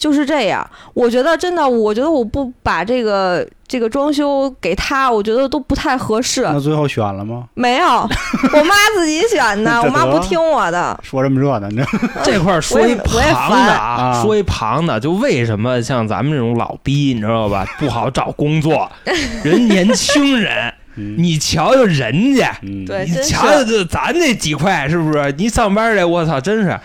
[0.01, 6.41] 就是这样，我觉得真的，我觉得我不把这个这个装修给他，我觉得都不太合适。
[6.43, 7.45] 那最后选了吗？
[7.55, 10.99] 没有，我妈自己选的， 我妈不听我的。
[11.03, 11.89] 说这么热闹，你知道
[12.25, 18.91] 这块儿说一旁的啊说一旁的，就为什么像咱们这种老逼，你知道吧，不好找工作，
[19.45, 25.31] 人年轻人，嗯你瞧瞧人家，嗯，你对瞧瞧这咱那几块是不是？
[25.37, 26.81] 你上班的，我操，真是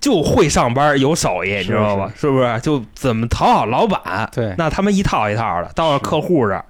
[0.00, 2.12] 就会上班，有手艺，你知道吧？
[2.16, 2.60] 是不是？
[2.60, 4.28] 就怎么讨好老板？
[4.32, 6.64] 对那他们一套一套的，到了客户这儿，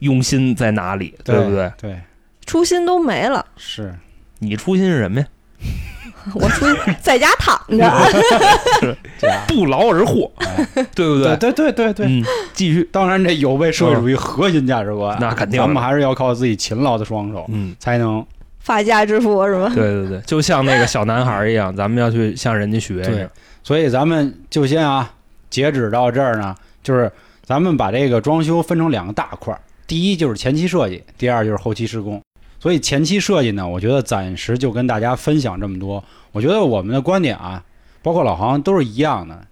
[0.00, 1.14] 用心在哪里？
[1.24, 1.72] 对不对？？
[1.80, 1.96] 对，
[2.44, 3.94] 初心都没了，是
[4.38, 5.26] 你初心是什么呀？
[6.34, 7.76] 我初心在家躺着。
[9.18, 12.06] 是，不劳而获，哎对不对对对对对。
[12.06, 17.74] 嗯，继续，当然，这有违社会主义核心价值观，那肯定的咱们还是要靠自己勤劳的双手，嗯。
[17.78, 18.26] 才能
[18.66, 19.70] 发家致富是吗？
[19.72, 23.00] 对对对，就像那个小男孩一样，咱们要去向人家学。
[23.04, 23.28] 对，
[23.62, 25.14] 所以咱们就先啊，
[25.48, 26.52] 截止到这儿呢，
[26.82, 27.08] 就是
[27.44, 32.20] 咱们把这个装修分成两个大块儿，第一就是前期设计，第二就是后期施工。
[32.58, 36.02] 所以前期设计呢，我觉得暂时就跟大家分享这么多。
[36.32, 37.62] 我觉得我们的观点啊，
[38.02, 39.46] 包括老航都是一样的，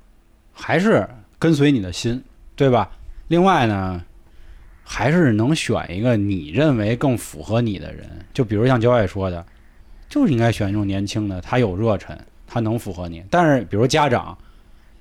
[0.52, 2.20] 还是跟随你的心，
[2.56, 2.90] 对吧？
[3.28, 4.02] 另外呢，
[4.84, 9.44] 还是能选一个你认为更符合你的人，就比如像焦爱说的，
[10.08, 12.16] 就是应该选一种年轻的，他有热忱，
[12.46, 13.24] 他能符合你。
[13.30, 14.36] 但是比如家长，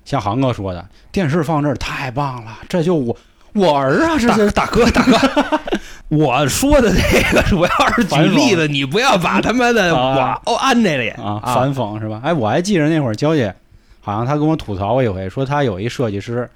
[0.06, 3.16] 像航哥说的，电视放这儿太棒了，这就我
[3.54, 5.60] 我儿啊，这大是大哥大哥，
[6.10, 12.22] 我说的这个主要是举例子，你不要把他妈的啊我哦安这里啊反讽是吧？
[12.24, 13.54] 哎，我还记着那会儿娇姐，
[14.02, 16.50] 好像她跟我吐槽过一回，说她有一设计师，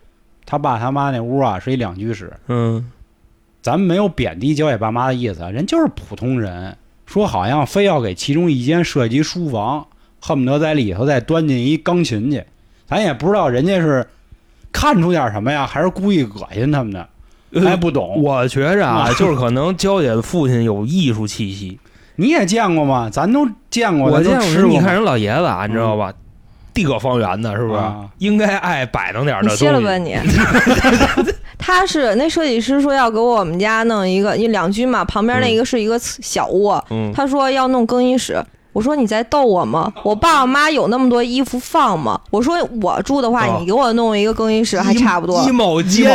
[0.46, 2.90] 他爸他妈那屋啊是一两居室，嗯
[3.68, 6.74] 咱们没有贬低焦姐爸妈的意思啊，人就是普通人，
[7.06, 9.86] 说好像非要给其中一间设计书房，
[10.22, 12.42] 恨不得在里头再端进一钢琴去，
[12.88, 14.08] 咱也不知道人家是
[14.72, 17.10] 看出点什么呀，还是故意恶心他们的，
[17.62, 18.24] 还不懂。
[18.24, 21.78] 我觉着啊， 就是可能娇姐的父亲有艺术气息。
[22.16, 23.10] 你也见过吗？
[23.12, 24.62] 咱都见过，我见过。
[24.70, 26.14] 你看人老爷子啊，你知道吧？
[26.74, 28.08] 地阁方圆的，是不是啊？
[28.20, 29.66] 应该爱摆弄点你的东西。
[29.66, 30.16] 歇了吧你。
[31.58, 38.44] 他是那设计师说要给我们家弄一个，因为两居嘛，旁边那一个是一个小卧，嗯，他说要弄更衣室。
[38.74, 39.92] 我说你在逗我吗？
[40.04, 42.20] 我爸我妈有那么多衣服放吗？
[42.30, 46.06] 我说我住的话，哦你给我弄一个更衣室还差不多衣帽间，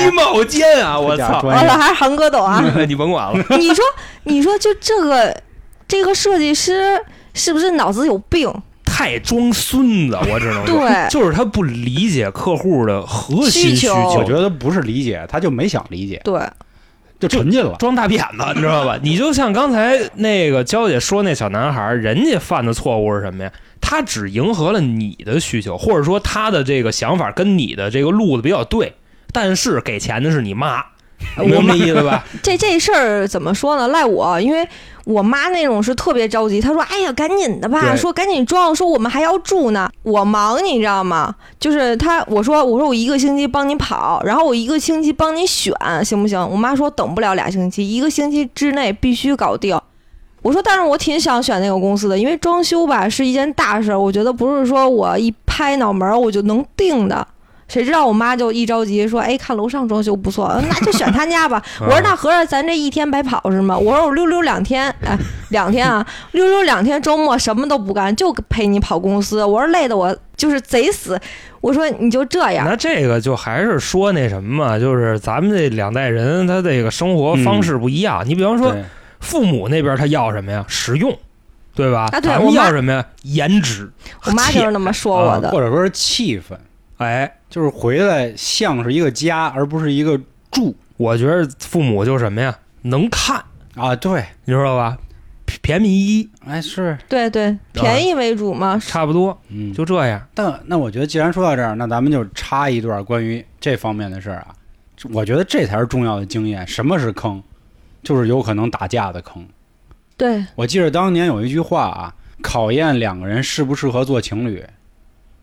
[0.00, 0.96] 衣帽间啊！
[0.98, 1.42] 我操！
[1.42, 2.64] 完了 还是韩哥懂啊？
[2.88, 3.84] 你甭管了，你说
[4.24, 5.36] 你说就这个
[5.86, 6.98] 这个设计师
[7.34, 8.50] 是不是脑子有病？
[9.02, 16.40] 太装孙子， 我只能说，对就是他不理解客户的核心需求我觉得不是理解，他就没想理解，对，
[17.18, 17.74] 就沉浸了。
[17.80, 18.96] 装大骗子，你知道吧？
[19.02, 23.52] 你就像刚才那个娇姐说那小男孩，人家犯的错误是什么呀？
[23.80, 28.94] 他只迎合了你的需求，或者说他的这个想法跟你的这个路子比较对，
[29.32, 30.84] 但是给钱的是你妈，
[31.36, 32.24] 明白意思 吧？
[32.40, 33.88] 这这事儿怎么说呢？
[33.88, 34.66] 赖我，因为
[35.04, 41.34] 我妈那种是特别着急，她说：“哎呀，赶紧的吧，说赶紧装，说我们还要住呢。”我忙，你知道吗？
[41.58, 46.40] 就是她，我说我说我一个星期帮你跑，然后我一个星期帮你选，行不行？
[46.50, 49.78] 我妈说等不了俩星期，一个星期之内必须搞定。
[50.42, 57.26] 我说，但是我挺想选那个公司的，因为装修吧是一件大事儿，我觉得不是说我一拍脑门儿我就能定的。
[57.72, 65.16] 谁知道我妈就一着急说：“哎，看楼上装修不错，呃 那就选他家吧。”我说：“那合着咱这一天白跑是吗？”我说：“我溜溜两天，哎，
[65.48, 71.18] 两天啊， 溜溜两天，周末什么都不干，就陪你跑公司。”我说：“累的我就是贼死。”
[71.62, 72.66] 我说：“你就这样。
[72.68, 78.22] 那这个就还是说那什么嘛，就是咱们这两代人他这个生活方式不一样。
[78.28, 78.74] 你比方说
[79.20, 80.64] 父母那边他要什么呀？
[80.68, 81.16] 实用，
[81.74, 82.08] 对吧？
[82.12, 83.06] 啊对咱们我要什么呀？
[83.22, 83.88] 颜值。
[84.24, 85.50] 我妈就是那么说我的。
[85.52, 86.56] 或者说是气氛，
[86.96, 90.18] 哎，就是回来像是一个家，而不是一个
[90.50, 92.58] 住我觉得父母就什么呀？
[92.80, 93.94] 能看，啊。
[93.94, 94.96] 对，你知道吧？
[95.44, 98.78] 便便宜，哎是，对对，便宜为主嘛。
[98.78, 100.26] 差不多嗯，就这样。
[100.32, 104.54] 但那我觉得，既然说到这儿，那咱们就插一段关于这方面的事儿啊。
[105.12, 106.66] 我觉得这才是重要的经验。
[106.66, 107.42] 什么是坑？
[108.02, 109.46] 就是有可能打架的坑。
[110.16, 114.64] 对，我记得当年有一句话啊，考验两个人适不适合做情侣，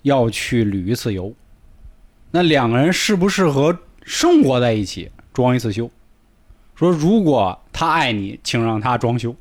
[0.02, 1.32] 要去旅一次游。
[2.32, 5.90] 那两个人适不适合生活在一起，装一次修。
[6.76, 9.36] 说如果他爱你，请让他装修，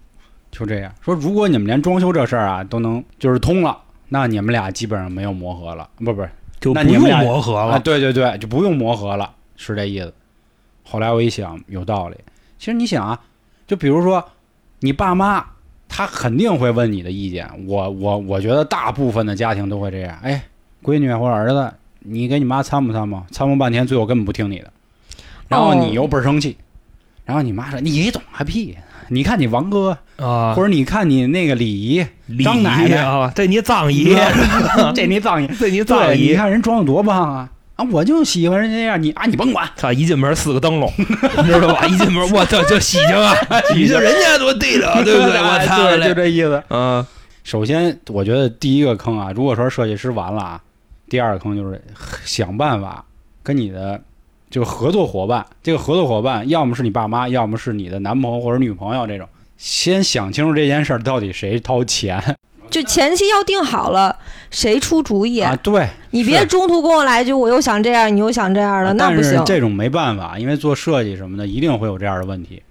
[0.50, 1.14] 就这样说。
[1.14, 7.78] 如果你们连装修这事儿啊都能就是通了，那你们俩基本上没有磨合了，不不是就不用磨合了。
[7.80, 10.12] 对对对，就不用磨合了，是这意思。
[10.82, 12.16] 后来我一想，有道理。
[12.58, 13.20] 其实你想啊，
[13.66, 14.24] 就比如说
[14.80, 15.44] 你爸妈，
[15.88, 17.48] 他肯定会问你的意见。
[17.66, 20.18] 我我我觉得大部分的家庭都会这样。
[20.22, 20.42] 哎，
[20.82, 24.70] 闺女或者儿子，你给你妈参谋参谋，参谋半天，最后根本不听你的，
[25.48, 26.56] 然后你又倍儿生气，
[27.24, 28.76] 然后你妈说你懂个屁。
[29.10, 34.14] 你看你王哥，啊或，者你看你那个李姨，礼张奶奶仪啊，这你脏姨，
[34.94, 36.34] 这你脏姨， 这你脏姨，你。
[36.34, 37.48] 看人装的多棒啊！
[37.76, 39.66] 啊，我就喜欢人家这样，你啊，你甭管。
[39.76, 39.90] 操！
[39.90, 41.04] 一进门四个灯笼，你
[41.50, 41.86] 知道吧？
[41.86, 43.34] 一进门，我操，就喜庆啊！
[43.72, 45.38] 喜庆人家多地道，对不对？
[45.40, 46.12] 我操，就！
[46.12, 46.62] 这意思。
[46.68, 47.06] 嗯，
[47.44, 50.60] 首先，我觉得第一个坑啊，如果说设计师完了啊，
[51.08, 51.80] 第二个坑就是
[52.24, 53.04] 想办法
[53.42, 54.00] 跟你的
[54.50, 62.22] 这个合作伙伴，这个合作伙伴要么是你爸妈，要么是你的男朋友或者女朋友这种，先想清楚这件事儿到底谁掏钱
[62.70, 64.14] 就前期要定好了，
[64.50, 65.56] 谁出主意，啊？
[65.62, 69.38] 对，你别中途跟我来一句我又想这样，你又想这样的，那不行。
[69.38, 72.62] 是这种没办法，因为做设计什么的一定会有这样的问题，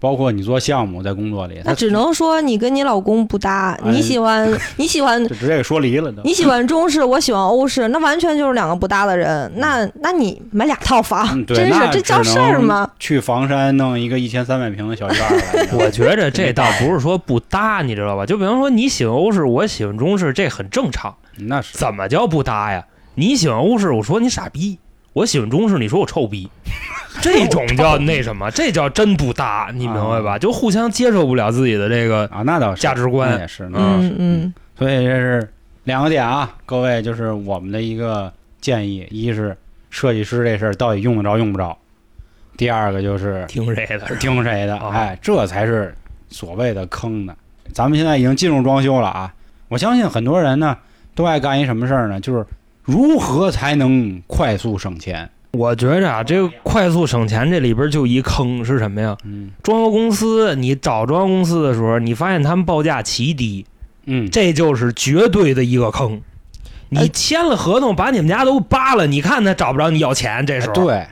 [0.00, 6.22] 包括你做项目在工作里，那只能说你跟你老公不搭，哎你喜欢 你喜欢就直接给说离了都。
[6.22, 9.52] 你喜欢中式，我喜欢欧式，那完全就是两个不搭的人。
[9.56, 12.90] 那那你买俩套房，嗯，真是这叫事儿吗？
[12.98, 18.24] 去房山弄一个一千三百平的小院儿 我觉着这倒不是说不搭，你知道吧？
[18.24, 21.14] 就比方说你喜欢欧式，我喜欢中式，这很正常。
[21.36, 22.84] 那是怎么叫不搭呀？
[23.16, 24.78] 你喜欢欧式，我说你傻逼；
[25.12, 26.48] 我喜欢中式，你说我臭逼。
[27.20, 28.50] 这种叫那什么？
[28.52, 30.38] 这叫真不搭，你明白吧？
[30.38, 35.52] 就互相接受不了自己的这个啊，那倒是价值观也是，嗯嗯，所以这是
[35.84, 39.56] 两个点啊，各位就是我们的一个建议：一是
[39.90, 41.76] 设计师这事儿到底用得着用不着；
[42.56, 44.16] 第二个就是听谁的？
[44.16, 45.92] 听谁的，啊哎，这才是
[46.28, 47.34] 所谓的坑呢。
[47.72, 49.34] 咱们现在已经进入装修了啊，
[49.68, 50.78] 我相信很多人呢
[51.14, 52.20] 都爱干一什么事儿呢？
[52.20, 52.46] 就是
[52.82, 55.30] 如何才能快速省钱？
[55.52, 59.16] 我觉着啊，这个快速省钱这里边就一坑是什么呀？
[59.24, 63.66] 嗯装修公司，你找装修公司的时候，你发现他们报价奇低，
[64.06, 66.20] 嗯，这就是绝对的一个坑。
[66.88, 70.72] 你哎签了合同，把你们家都扒了，你看他找不着你要钱，这时候。
[70.74, 71.06] 对，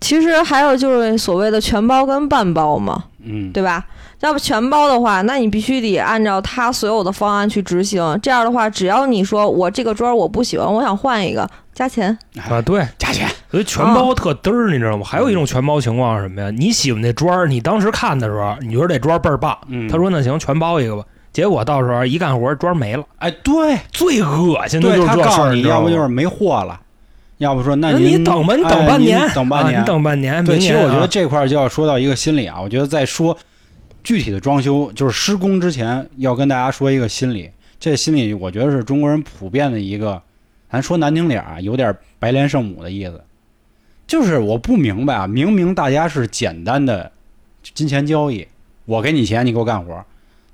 [0.00, 3.84] 其实还有就是所谓的全包跟半包嘛，嗯，对吧？
[4.20, 8.02] 要不全包的话，那你必须得按照他所有的方案去执行。
[8.22, 12.16] 这样的话，只要你说我这个砖我不喜欢，我想换一个，加钱。
[12.48, 15.04] 啊，对，加钱，所以全包特嘚儿，你知道吗？
[15.06, 16.50] 还有一种全包情况是什么呀？
[16.50, 26.78] 你喜欢那砖儿，你当时看的时候，你觉得这砖儿倍儿棒，嗯，他说那行全包一个吧，结果到时候一干活砖没了，哎，对，最恶心的就是这事儿，告诉你，知道吗要不就是没货了，
[27.40, 30.44] 要不说那那您你等吧，你哎等半年，您等半年，啊你等半年。
[30.44, 33.36] 对，其实我觉得这块儿就要说到一个心理啊，我觉得在说
[34.04, 37.50] 具体的装修，就是施工之前，要跟大家说一个心理。
[37.78, 40.20] 这心理，我觉得是中国人普遍的一个，
[40.70, 43.18] 咱说难听点儿啊，有点白莲圣母的意思。
[44.06, 47.10] 就是我不明白啊，明明大家是简单的
[47.62, 48.46] 金钱交易，
[48.84, 50.04] 我给你钱，你给我干活，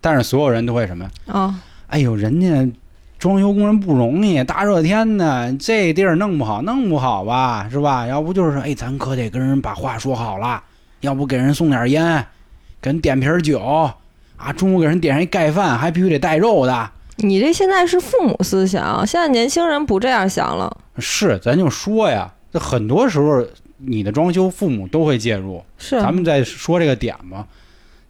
[0.01, 1.11] 但是所有人都会什么呀？
[1.27, 2.72] 啊，哎呦，人家
[3.18, 8.07] 装修工人不容易，大热天的，这地儿弄不好，弄不好吧，是吧？
[8.07, 10.62] 要不就是说，哎，咱可得跟人把话说好了，
[11.00, 12.24] 要不给人送点烟，
[12.81, 13.59] 给人点瓶酒
[14.37, 16.90] 啊，中午给人点上一盖饭，还必须得带肉的。
[17.16, 20.76] 你这现在是父母思想，现在年轻人不这样想了。
[20.98, 23.42] 是，咱就说呀，这很多时候
[23.79, 25.64] 你的装修，父母都会介入。
[25.79, 27.46] 是，咱们再说这个点嘛。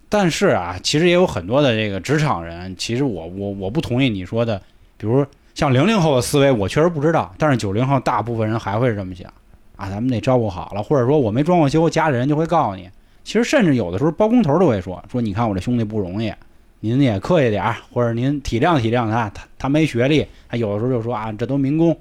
[0.08, 4.60] 但是啊，其实也有很多的这个职场人，其实我我我不同意你说的，
[4.96, 9.32] 比如像零零后的思维，我确实不知道，但是九零后大部分人还会是这么想
[9.76, 12.88] 啊，咱们得照顾好了，或者说我没装过修，家里人就会告诉你。
[13.24, 16.32] 其实甚至有的时候包工头都会说说，你看我这兄弟不容易，
[16.80, 21.98] 您也客气点儿，或者您体谅体谅他，他他没学历，他有的时候就说啊，这都民工，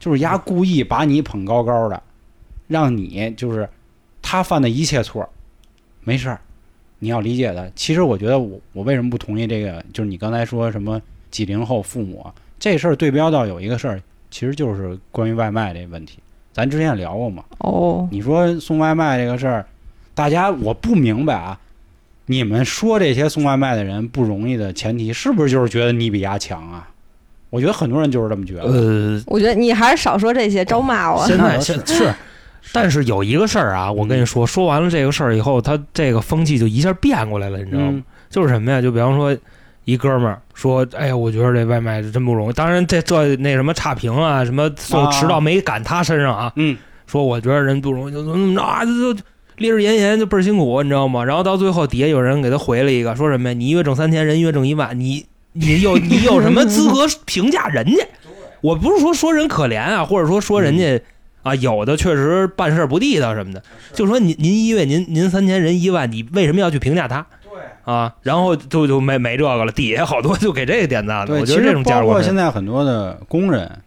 [0.00, 2.02] 就是丫故意把你捧高高的，
[2.66, 3.68] 让你就是
[4.20, 5.28] 他犯的一切错，
[6.00, 6.40] 没事儿，
[6.98, 7.64] 你要理解他。
[7.76, 16.18] 其实我觉得我我为什么不同意这个，就是你刚才说什么几零后父母啊这事儿对标到有一个事儿，其实就是关于外卖这问题，
[16.52, 17.44] 咱之前也聊过嘛。
[17.58, 19.64] 哦，你说送外卖这个事儿，
[20.14, 21.58] 大家我不明白啊，
[22.26, 26.88] 你们说这些送外卖的人不容易的前提，是不是就是觉得你比他强啊？
[27.50, 28.64] 我觉得很多人就是这么觉得。
[28.64, 31.24] 呃，我觉得你还是少说这些，招骂我。
[31.26, 32.12] 现在那现是，
[32.72, 37.90] 但是有一个事儿啊，我跟你说， 说完了这个事儿以后，他这个风气就一下变过来了，你知道吗？
[37.92, 38.82] 嗯就是什么呀？
[38.82, 39.34] 就比方说，
[39.88, 46.52] 一哥们儿说：“哎呀，我觉得这外卖真不容易。”当然，这这那什么差评啊，什么送啊迟到没赶他身上啊。
[46.56, 49.22] 嗯，说我觉得人不容易，就怎么怎么着啊，就就
[49.56, 51.24] 烈日炎炎，就倍儿辛苦，你知道吗？
[51.24, 53.54] 然后到最后底下有人给他回了一个，说什么呀？
[53.54, 55.24] 你一月挣三千，人一月挣一万，你
[55.54, 58.06] 你有你有什么资格评价人家？
[58.60, 61.00] 我不是说说人可怜啊，或者说说人家
[61.44, 63.62] 啊，有的确实办事儿不地道什么的，
[63.94, 67.26] 就说您您一月您您三千，人一万，你为什么要去评价他？
[67.88, 67.94] 对。
[67.94, 71.26] 啊，然后就就没没这个了，底下好多就给这个点赞的。
[71.28, 73.80] 对，我觉得这种价我括现在很多的工人，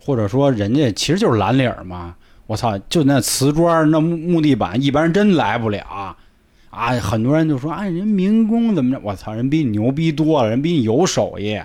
[0.00, 2.14] 或者说人家其实就是蓝领儿嘛。
[2.46, 5.84] 我操，就那瓷砖、那木木地板，一般人真来不了
[6.70, 6.92] 啊。
[7.00, 9.00] 很多人就说啊，人民工怎么着？
[9.02, 11.60] 我操，人比你牛逼多了，人比你有手艺。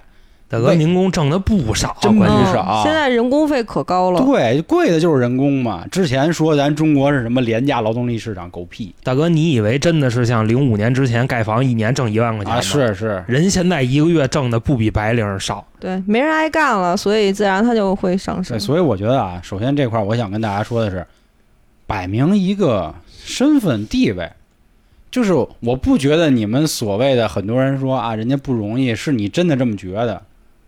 [0.49, 4.21] 大哥，民工挣的不少，真不关键是少嗯现在人工费可高了。
[4.21, 5.85] 对，贵的就是人工嘛。
[5.91, 12.59] 之前说咱中国是什么廉价劳动力市场，狗屁大哥，你以为真的是像零五年之前盖房一年挣一万块钱吗？
[12.59, 12.61] 啊！
[12.61, 15.67] 是是，人现在一个月挣的不比白领少。
[15.79, 18.59] 对，没人爱干了，所以自然它就会上升对，。
[18.59, 21.05] 所以我觉得啊，首先这块儿我想跟大家说的是，
[21.85, 24.31] 摆明一个身份地位，
[25.11, 30.21] 就是我不觉得你们所谓的很多人说啊，人家不容易，是你真的这么觉得，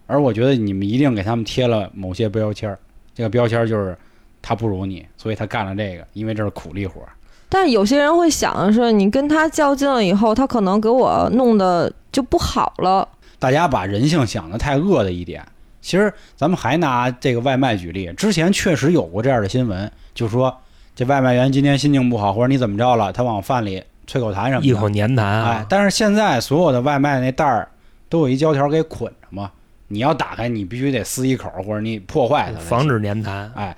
[0.09, 2.79] 而我觉得你们一定给他们贴了某些标签儿，
[3.13, 3.95] 这个标签儿就是
[4.41, 7.09] 他不如你，所以他干了这个，因为这是苦力活儿。
[7.47, 13.07] 但是有些人会想的是，你跟他较劲了以后，他可能给我弄的就不好了。
[13.37, 15.45] 大家把人性想得太恶的一点。
[15.81, 20.55] 其实咱们还拿这个外卖举例，之前确实有过这样的新闻，就说
[20.93, 24.65] 这外卖员今天心情不好，或者你怎么着了，他往饭里啐口痰什么的。
[24.65, 25.65] 一口粘痰哎啊，！
[25.69, 27.69] 但是现在所有的外卖那袋儿
[28.09, 29.51] 都有一胶条给捆着嘛，
[29.89, 32.87] 你要打开，你必须得撕一口，或者你破坏它，防。
[32.87, 33.49] 止粘痰。
[33.53, 33.75] 哎，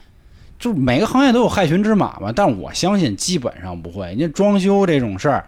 [0.59, 4.05] 就每个行业都有害群之马嘛，但我相信基本上不会。
[4.05, 5.45] 人家装修这种事儿，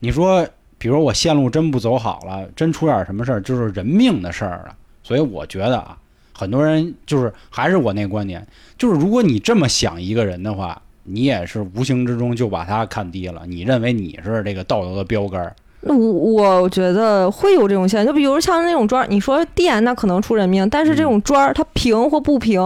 [0.00, 0.44] 你说，
[0.78, 4.74] 比如我线路真不走好了，真出点什么事儿，就是人命的事儿了。
[5.02, 5.96] 所以我觉得啊，
[6.32, 15.54] 很多人就是还是我那观点，就是如果你这么想一个人的话，你也是无形之中就把他看低了，你认为你是这个道德的标杆儿。
[15.54, 22.60] 那我我觉得会有这种现象，就比如像那种砖儿，你说电那可能出人命，但是这种砖儿它平或不平，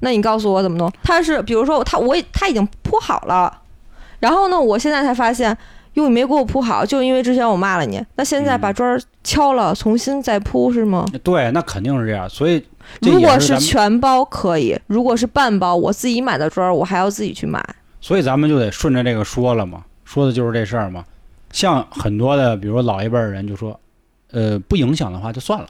[0.00, 0.90] 那你告诉我怎么弄？
[1.02, 3.60] 它是比如说它我它已经铺好了，
[4.18, 5.56] 然后呢，我现在才发现，
[5.92, 11.04] 哟，你没给我铺好，就因为之前我骂了你，那现在把砖儿敲了，重新再铺是吗？
[11.22, 12.26] 对，那肯定是这样。
[12.28, 12.64] 所以
[13.02, 17.62] 如果是全包可以，如果是半包，我自己买的砖儿，我还要自己去买。
[18.00, 21.04] 所以咱们就得顺着这个说了嘛，说的就是这事儿嘛。
[21.54, 23.78] 像很多的，比如说老一辈儿人就说，
[24.32, 25.68] 呃，不影响的话就算了，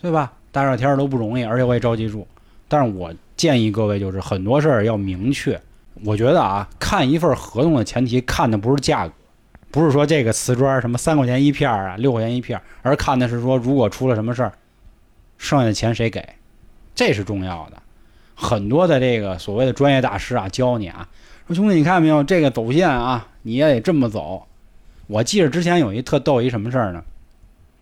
[0.00, 0.32] 对吧？
[0.50, 2.26] 大热天儿都不容易，而且我也着急住。
[2.66, 5.60] 但是我建议各位就是很多事儿要明确。
[6.02, 9.12] 我觉得啊，看一份合同的前提看的不是价格，
[9.70, 14.52] 不是说这个瓷砖什么三块钱一片儿啊，六块钱一片儿，而看的是说如果出了什么事儿，
[15.36, 16.26] 剩下的钱谁给，
[16.94, 17.76] 这是重要的。
[18.34, 21.06] 很多的这个所谓的专业大师啊，教你啊，
[21.46, 24.46] 说兄弟你看没有这个走线啊，你也得这么走。
[25.06, 27.02] 我记着之前有一特逗一什么事儿呢？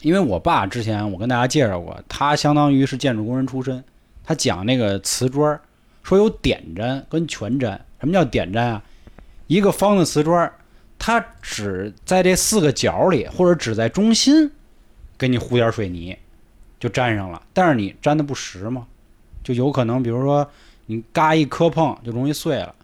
[0.03, 3.83] 因为我爸之前我跟大家介绍过，他相当于是建筑工人出身，
[4.23, 5.59] 他讲那个瓷砖，
[6.03, 7.81] 说有点粘跟全粘。
[8.01, 8.83] 什么叫点粘啊？
[9.47, 10.53] 一个方的瓷砖儿，
[10.99, 14.51] 它只在这四个角里，或者只在中心，
[15.17, 16.17] 给你糊点水泥，
[16.79, 17.41] 就粘上了。
[17.55, 18.87] 但是你粘的不实嘛，
[19.43, 20.47] 就有可能，比如说
[20.85, 22.75] 你嘎一磕碰就容易碎了。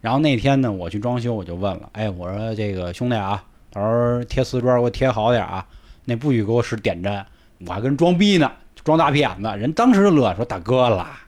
[0.00, 3.44] 然后那天呢，我去装修，我就问了，哎，我说这个兄弟啊，
[3.74, 5.66] 到时候贴瓷砖给我贴好点啊，
[6.04, 7.24] 那不许给我使点针，
[7.66, 8.50] 我还跟人装逼呢，
[8.84, 9.48] 装大屁眼子。
[9.58, 11.20] 人当时就乐说，大哥啦。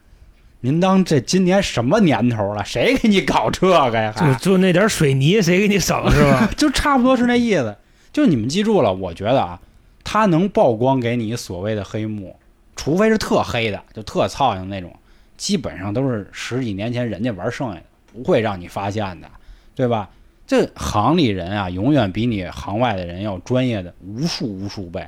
[0.61, 2.65] 您当这今年什么年头了？
[2.65, 4.11] 谁给你搞这个呀？
[4.17, 6.49] 就就那点水泥，谁给你省 是吧？
[6.57, 7.75] 就差不多是那意思。
[8.11, 9.59] 就你们记住了，我觉得啊，
[10.03, 12.35] 他能曝光给你所谓的黑幕，
[12.75, 14.91] 除非是特黑的，就特操心那种，
[15.35, 19.29] 基本上都是十几年前人家玩剩下的，不会让你发现的，
[19.75, 20.09] 对吧？
[20.47, 25.05] 这行里人啊，永远比你行外的人要专业的无数无数倍。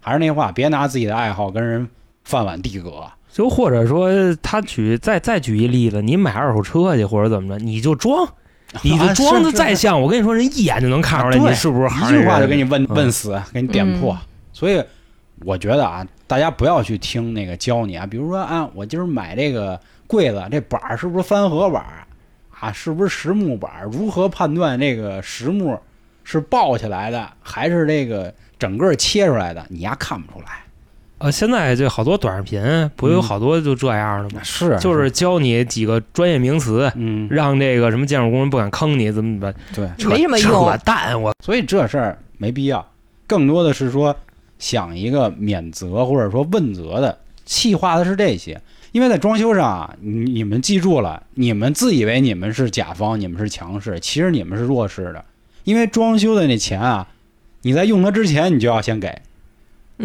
[0.00, 1.88] 还是那话，别拿自己的爱好跟人
[2.24, 3.04] 饭碗递葛。
[3.32, 4.10] 就或者说，
[4.42, 8.28] 他举再再举一例子，你买二手车去或者怎么着，你就装，
[8.82, 14.18] 你就装的再像，我跟你说，人一眼就能看出来你是不是一句话就给你问问死，给你点破。
[14.52, 14.82] 所以
[15.44, 22.06] 我觉得啊，大家不要去听那个教你啊，比如说啊，我今儿买这个柜子，这板儿是不是翻合板啊？
[22.72, 23.70] 是不是实木板？
[23.90, 25.78] 如何判断这个实木
[26.24, 29.64] 是抱起来的还是这个整个切出来的？
[29.68, 30.46] 你丫看不出来。
[31.18, 34.42] 呃，现在这好多短视频，不有好多就这样的吗？
[34.42, 39.54] 是，就是教你几个专业名词，嗯，让这个什么建筑工人不敢坑你，怎么怎么？
[39.74, 40.50] 对，没什么用。
[40.50, 42.86] 扯淡，我所以这事儿没必要，
[43.26, 44.16] 更多的是说
[44.58, 48.58] 想一个免责或者说问责的，气化的是这些。
[48.92, 55.24] 因为在装修上啊，你你们记住了，你们自以为你们是甲方，你们是强势，其实你们是弱势的。
[55.64, 57.06] 因为装修的那钱啊，
[57.62, 59.20] 你在用它之前，你就要先给。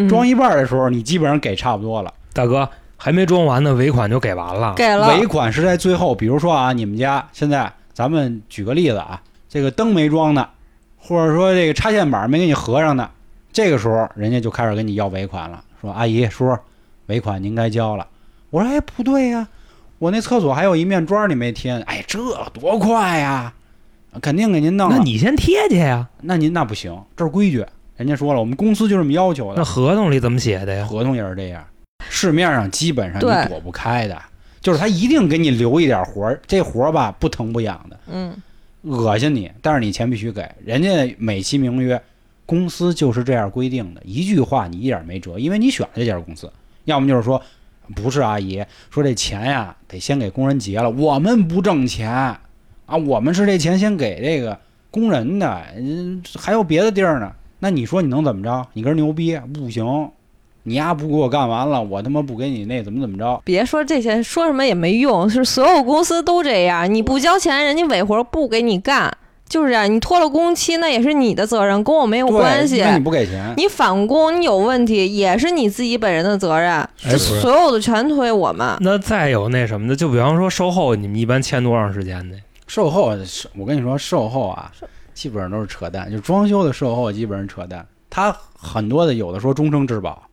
[0.10, 2.14] 装一半的时候，你基本上给差不多了。
[2.34, 4.74] 大哥还没装完呢，尾款就给完了。
[4.76, 10.48] 给了尾款是在最后，比如说啊，你们家现在咱们举个例子啊，这个灯没装呢，
[10.98, 13.10] 或者说这个插线板没给你合上呢，
[13.54, 16.56] 这个时候人家就开始跟你要尾款了，说阿姨叔，
[17.08, 18.06] 尾款您该交了。
[18.56, 19.45] 我说哎不对呀，
[19.99, 22.18] 我那厕所还有一面砖你没贴，哎这
[22.53, 23.53] 多快呀，
[24.22, 24.89] 肯定给您弄。
[24.89, 26.08] 那你先贴去呀？
[26.22, 27.66] 那您那不行，这是规矩。
[27.97, 29.56] 人家说了，我们公司就这么要求的。
[29.58, 30.86] 那合同里怎么写的呀？
[30.86, 31.62] 合同也是这样，
[32.08, 34.18] 市面上基本上你躲不开的，
[34.62, 38.34] 就是他一定给你留一点活儿，这活儿吧不疼不痒的，嗯，
[38.84, 40.49] 恶心你，但是你钱必须给。
[40.64, 42.01] 人家美其名曰，
[42.45, 46.49] 公司就是这样规定的，一句话你一点没辙，因为你选了这家公司。
[46.86, 47.41] 要么就是说，
[47.96, 54.58] 不是阿姨说这钱呀得先给工人结了，我们不挣钱啊，我们是这钱先给这个
[54.90, 57.32] 工人的，嗯，还有别的地儿呢。
[57.60, 58.68] 那你说你能怎么着？
[58.74, 60.12] 你跟牛逼不行，
[60.64, 63.42] 你丫不给我干完了，我他妈不给你那怎么怎么着？
[63.44, 65.30] 别说这些，说什么也没用。
[65.30, 69.18] 是所有公司都这样，你不交钱，人家尾活不给你干，
[69.48, 69.84] 就是啊。
[69.84, 72.82] 你拖了工期，那也是你的责任，跟我没有关系。
[72.82, 76.88] 那你不给钱，你返工你有问题，也是你自己本人的责任。
[77.18, 78.78] 所有的全推我们。
[78.82, 82.38] 那再有那什么的，就比方说售后，你们一般签多长时间的？
[82.68, 83.16] 售后，
[83.56, 84.72] 我跟你说，售后啊。
[85.14, 87.88] 基本上都是扯淡，就装修的售后基本上扯淡。
[88.10, 90.24] 他很多的有的说终生质保，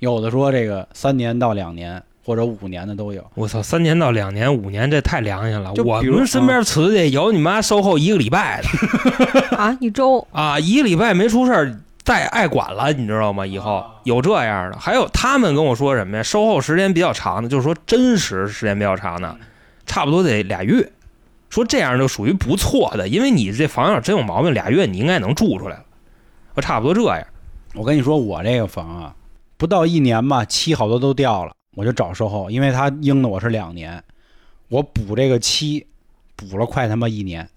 [0.00, 3.24] 有的说这个三年到两年或者五年的都有。
[3.34, 5.72] 我操，三年到两年、五年这太良心了。
[5.82, 13.46] 我们身边瓷器有你妈售后一个礼拜的 啊，一周啊，一个礼拜没出事儿再爱管了，你知道吗？
[13.46, 16.22] 以后有这样的，还有他们跟我说什么呀？
[16.22, 19.34] 售后时间比较长的，就是说真实时间比较长的，
[19.86, 20.92] 差不多得俩月。
[21.48, 25.84] 说这样就属于不错的，因为你这房要真有毛病，俩月你应该能住出来了。
[26.52, 27.26] 我差不多这样。
[27.74, 29.14] 我跟你说，我这个房啊，
[29.56, 34.02] 不到一年吧，漆好多都掉了，我就找售后，因为他应的我是两年，
[34.66, 35.86] 我补这个漆，
[36.34, 37.48] 补了快他妈一年，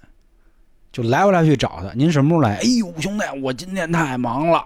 [0.92, 1.92] 就来回来去找他。
[1.96, 2.58] 您什么时候来？
[2.58, 4.64] 哎呦，兄弟，我今天太忙了。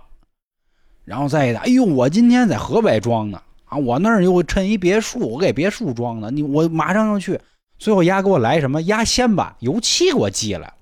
[1.05, 7.39] 然后再一个，哎呦，我今天在河北装呢，啊，我那儿又趁一别墅，我给别墅装呢，你我马上要去。
[7.79, 8.81] 最后丫给我来什么？
[8.81, 10.73] 丫先把油漆给我寄来了，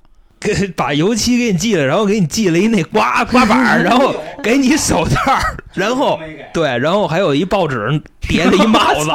[0.44, 4.14] 给 把油漆给你寄了，然后给你寄了一那刮刮板，然后
[4.44, 5.38] 给你手套，
[5.74, 6.20] 然后
[6.54, 9.12] 对，然后还有一报纸叠了一帽子，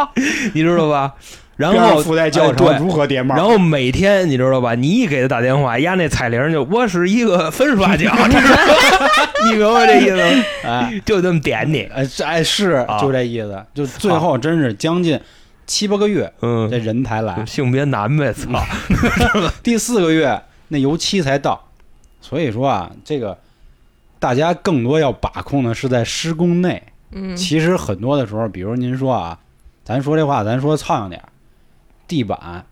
[0.55, 1.13] 你知道吧？
[1.57, 4.77] 然后附带教程如何叠帽，然后每天你知道吧？
[4.77, 8.15] 你一给他打电话，压那彩铃就我是一个粉刷匠，
[9.45, 10.45] 你明白这意思吗？
[10.65, 15.19] 哎就这么点你，哎哎是啊就这意思，就最后真是将近
[15.67, 18.65] 七八个月，嗯这，人才来，性别男呗，操，
[19.61, 21.69] 第四个月那油漆才到，
[22.21, 23.37] 所以说啊，这个
[24.19, 26.83] 大家更多要把控的是在施工内。
[27.11, 29.41] 嗯，其实很多的时候，比如您说啊，
[29.83, 31.29] 咱说这话，咱说苍蝇点儿，
[32.07, 32.67] 地板、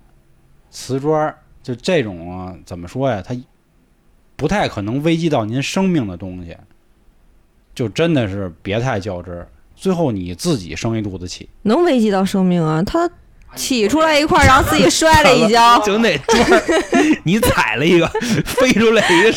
[0.71, 3.23] 瓷砖，就这种啊，怎么说呀？
[3.23, 3.35] 它
[4.37, 6.55] 不太可能危及到您生命的东西，
[7.75, 11.49] 就真的是别太较真儿，最后你自己生一肚子气。
[11.63, 12.83] 能危及到生命啊！
[12.83, 13.11] 他
[13.57, 16.63] 起出来一块儿，然后自己摔了一跤， 就那砖儿，
[17.25, 18.07] 你踩了一个，
[18.45, 19.31] 飞出来一个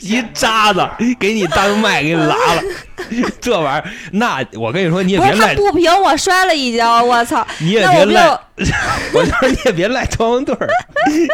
[0.00, 0.86] 一渣子，
[1.18, 2.62] 给你当麦给你拉了。
[3.40, 7.44] 这玩意儿，那我跟你说，你也别赖，不平，我摔了一跤，我操！
[7.58, 8.26] 你也别赖，
[8.58, 8.64] 就
[9.12, 10.68] 我就说你也别赖装潢队儿，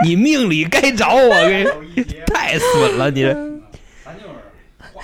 [0.05, 1.67] 你命里该着我，给
[2.27, 3.35] 太损了，你这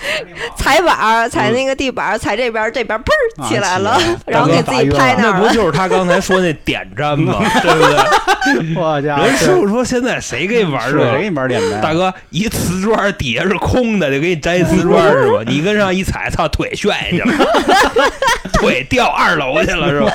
[0.57, 3.09] 踩板儿，踩那个地板儿，踩这边儿，这边儿嘣
[3.43, 5.39] 儿起来了 然后给自己拍那儿。
[5.39, 7.39] 那不就是他刚才说那点 粘吗？
[7.61, 8.75] 对不对？
[8.75, 11.11] 我家人师傅说现在谁给你玩这个？
[11.11, 11.81] 谁给你玩点粘？
[11.81, 15.43] 大哥，一瓷砖底下是空的，就给你摘瓷砖是吧？
[15.47, 18.11] 你跟上一踩，操，腿炫下去了，
[18.53, 20.11] 腿掉二楼去了是吧？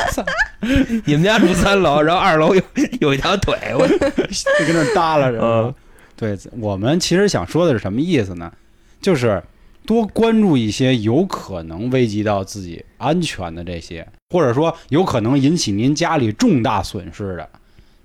[1.05, 2.63] 你们家住三楼，然后二楼有
[3.01, 5.39] 有一条腿，我就跟那耷拉着。
[5.41, 5.75] 嗯
[6.17, 8.53] 对我们其实想说的是什么意思呢？
[9.01, 9.43] 就是
[9.87, 17.49] 多关注一些有可能危及到自己安全的这些，或者说有可能引起您家里重大损失的。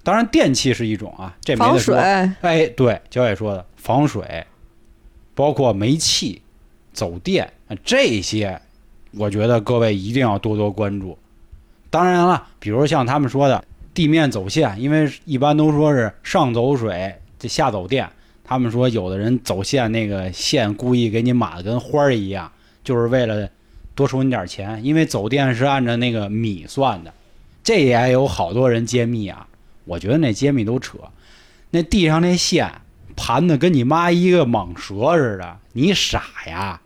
[0.03, 4.45] 当然，电器是一种啊，这没防水得说。，哎，对，焦姐说的防水，
[5.33, 6.41] 包括煤气、
[6.93, 8.61] 走电啊这些，
[9.13, 11.17] 我觉得各位一定要多多关注。
[11.89, 13.63] 当然了，比如像他们说的
[13.93, 18.07] 地面走线，因为一般都说是上走水，这下走电。
[18.47, 22.51] 他们说有的人走线那个线故意给你码的跟花儿一样，
[22.83, 23.49] 就是为了
[23.95, 27.11] 多收你点钱，因为走电是按照那个米算的。
[27.63, 29.47] 这也有好多人揭秘啊，
[29.85, 30.99] 我觉得那揭秘都扯。
[31.71, 32.71] 那地上那线
[33.15, 36.79] 盘的跟你妈一个蟒蛇似的，你傻呀？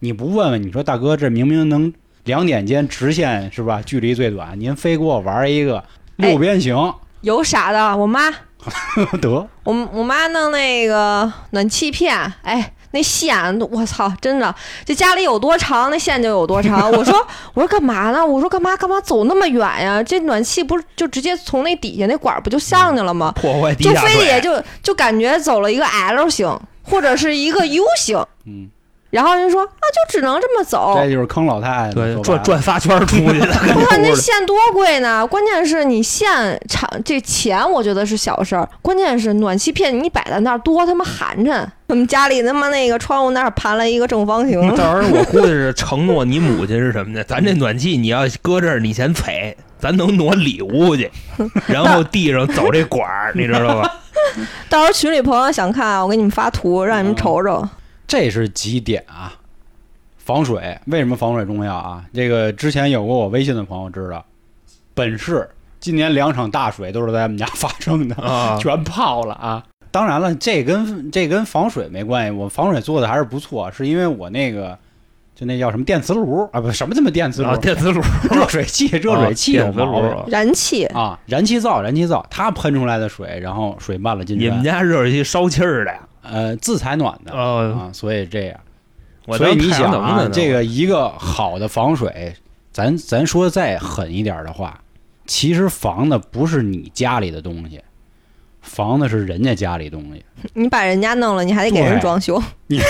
[0.00, 1.90] 你不问问，你说大哥，这明明能
[2.24, 3.80] 两点间直线是吧？
[3.80, 5.82] 距离最短，您非给我玩一个
[6.16, 6.76] 六边形，
[7.22, 8.30] 有傻的，我妈，
[9.20, 9.30] 得
[9.64, 14.52] 我我妈弄那个暖气片，哎，那线，我操，真的，
[14.84, 16.90] 这家里有多长，那线就有多长。
[16.90, 17.14] 我说
[17.54, 18.24] 我说干嘛呢？
[18.24, 20.02] 我说干嘛干嘛走那么远呀？
[20.02, 23.32] 这暖气不是就直接从那底下那管儿不就上去了吗？
[23.36, 23.94] 破坏地就。
[24.00, 28.68] 非得就就感觉走了一个 L 型或者是一个 U 型，嗯，
[29.16, 30.94] 然后人说啊就只能这么走。
[31.00, 31.92] 这就是坑老太太。
[31.92, 36.28] 对，转转仨圈儿出去的， 我看那线多贵呢，关键是你线
[36.68, 41.66] 长这钱，我觉得是小事儿，关键是暖气片你摆在那儿多他妈寒碜。
[41.86, 47.24] 我们家里他妈那个窗户那儿盘了一个正方形， 到时候我估计是承诺你母亲是什么呢？
[47.24, 51.10] 咱这暖气你要搁这儿，你先赔，咱能挪里屋去，
[51.66, 53.90] 然后地上走这管儿，你知道吧？
[54.68, 57.66] 到时候群里朋友想看，我给你们发图，让你们瞅瞅。
[58.06, 59.34] 这是几点啊？
[60.18, 62.04] 防水为什么防水重要啊？
[62.12, 64.24] 这个之前有过我微信的朋友知道，
[64.94, 65.48] 本市
[65.78, 69.62] 今年两场大水都是在我们家发生的，啊， 全泡了啊！
[69.92, 74.76] 当然了，这跟这跟防水没关系，我防水做的还是不错，是因为我那个
[75.34, 78.00] 就那叫什么电磁炉啊，不什么他妈电磁炉，啊，电磁炉，
[78.30, 80.24] 热水器，热水器有电磁毛病炉。
[80.28, 86.00] 燃气，啊，燃气灶，燃气灶，它喷出来的水，然后水漫了进去你们，家热水器烧气儿的呀？
[86.30, 88.58] 呃，自采暖的哦，啊，所以这样。
[89.36, 92.34] 所以你想啊这个一个好的防水，
[92.72, 94.80] 咱咱说再狠一点的话，
[95.26, 97.80] 其实防的不是你家里的东西，
[98.60, 100.24] 防的是人家家里东西。
[100.54, 102.40] 你把人家弄了，你还得给人装修。
[102.68, 102.80] 你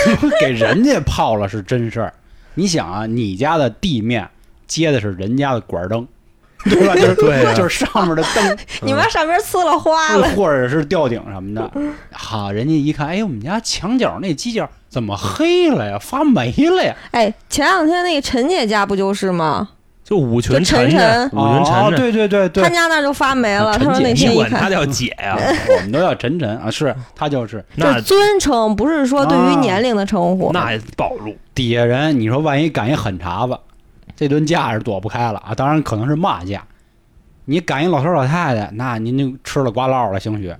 [0.40, 2.12] 给人家泡了是真事儿。
[2.54, 4.28] 你想啊，你家的地面
[4.66, 6.06] 接的是人家的管灯，
[6.70, 6.94] 对吧？
[6.94, 11.70] 就是对啊就是上面的灯， 你妈上边呲了花了，或者是吊顶什么的。
[12.12, 15.98] 好，人家一看，哎，我们家墙角那犄角怎么黑了呀？
[16.00, 16.94] 发霉了呀？
[17.12, 19.68] 哎，前两天那个陈姐家不就是吗？
[20.04, 23.72] 就五群就晨晨晨五群哦，晨晨，对对对对他，家那就发霉了。
[23.72, 25.36] 啊他说那陈姐你天一看，管他叫姐呀？
[25.76, 30.52] 我们都叫晨晨啊，是他就是那尊称不是说对于年龄的称呼。
[30.52, 33.58] 那暴露，底下人，你说万一赶一狠茬子，
[34.16, 35.54] 这顿架是躲不开了啊！
[35.54, 36.64] 当然可能是骂架，
[37.44, 40.50] 你赶一老头老太太，那您就吃了瓜落了，兴许；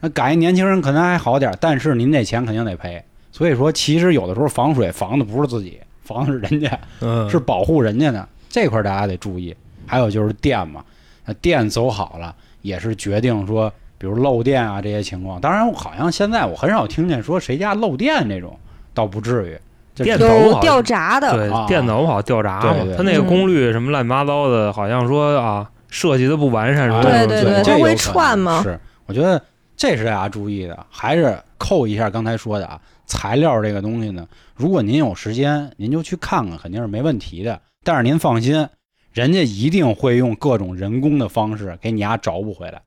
[0.00, 3.02] 那赶一年轻人可能还好点，但是您这钱肯定得赔。
[3.32, 8.28] 所以说，其实有的时候防水防的不是自己，防的是人家，嗯，是保护人家的。
[8.48, 9.54] 这块儿大家得注意。
[9.86, 10.84] 还有就是电嘛，
[11.24, 12.32] 那电走好了，
[12.62, 15.40] 也是决定说，比如漏电啊这些情况。
[15.40, 18.56] 当然，我好像现在我很少听见说谁家漏电这种，
[18.94, 19.58] 倒不至于。
[19.94, 28.62] 就电头好有掉闸的，对啊，电脑不好掉闸嘛对对，它那个功率什么乱七八糟的，好像说啊设计的不完善，对对对它会串吗？
[28.62, 29.42] 是，我觉得
[29.76, 37.60] 这是大家注意的，还是扣一下刚才说的啊，材料这个东西呢，如果您有时间，您就去看看，肯定是没问题的。
[37.82, 38.68] 但是您放心，
[39.12, 42.80] 人家一定会用各种人工的方式给你丫找补回来。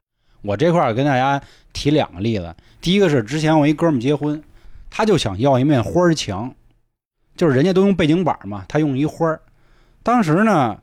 [0.44, 1.42] 我这块儿跟大家
[1.74, 4.42] 提两个例子，第一个是之前我一哥们儿结婚，
[4.90, 6.54] 他就想要一面花儿墙，
[7.36, 9.42] 就是人家都用背景板嘛，他用一花儿。
[10.04, 10.80] 当时呢，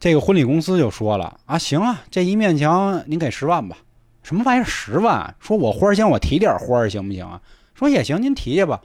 [0.00, 3.76] 这个婚礼公司就说了啊，行啊，这一面墙您给十万吧。
[4.22, 5.34] 什么玩意儿十万？
[5.38, 7.40] 说我花儿墙我提点花儿行不行啊？
[7.74, 8.80] 说也行，您提去吧。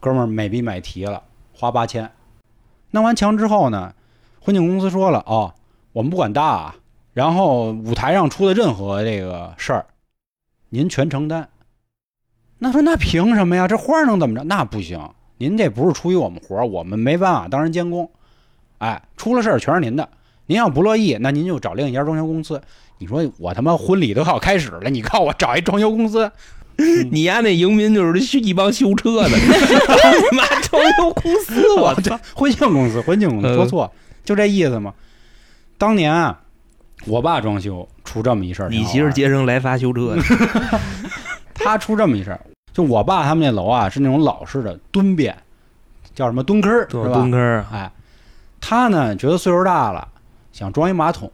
[0.00, 1.22] 哥们儿买逼买提了，
[1.52, 2.10] 花八千。
[2.90, 3.94] 弄完墙之后呢，
[4.40, 5.52] 婚庆公司说了哦，
[5.92, 6.76] 我们不管大啊，
[7.12, 9.86] 然后舞台上出的任何这个事儿，
[10.68, 11.48] 您全承担。
[12.58, 13.66] 那说那凭什么呀？
[13.68, 14.44] 这花儿能怎么着？
[14.44, 18.10] 那不行，您这不是出于我们活儿，我们没办法当人监工。
[18.78, 20.08] 哎，出了事儿全是您的。
[20.46, 22.60] 您要不乐意，那您就找另一家装修公司。
[22.98, 26.30] 你说我他妈婚礼都要开始了，你告我找一装修公司，
[27.10, 32.18] 你丫那迎宾就是一帮修车的， 你妈装修公司，我操！
[32.34, 33.92] 婚庆公司，婚庆公司嗯说错，
[34.24, 34.92] 就这意思嘛。
[35.78, 36.40] 当年啊，
[37.06, 40.22] 我爸装修出这么一事儿，你媳妇接生来发修车的，
[41.54, 42.40] 他出这么一事儿，
[42.74, 45.34] 就我爸他们那楼啊是那种老式的蹲便，
[46.14, 47.14] 叫什么蹲坑儿是吧？
[47.14, 47.90] 蹲坑儿，哎，
[48.60, 50.06] 他呢觉得岁数大了，
[50.52, 51.30] 想装一马桶，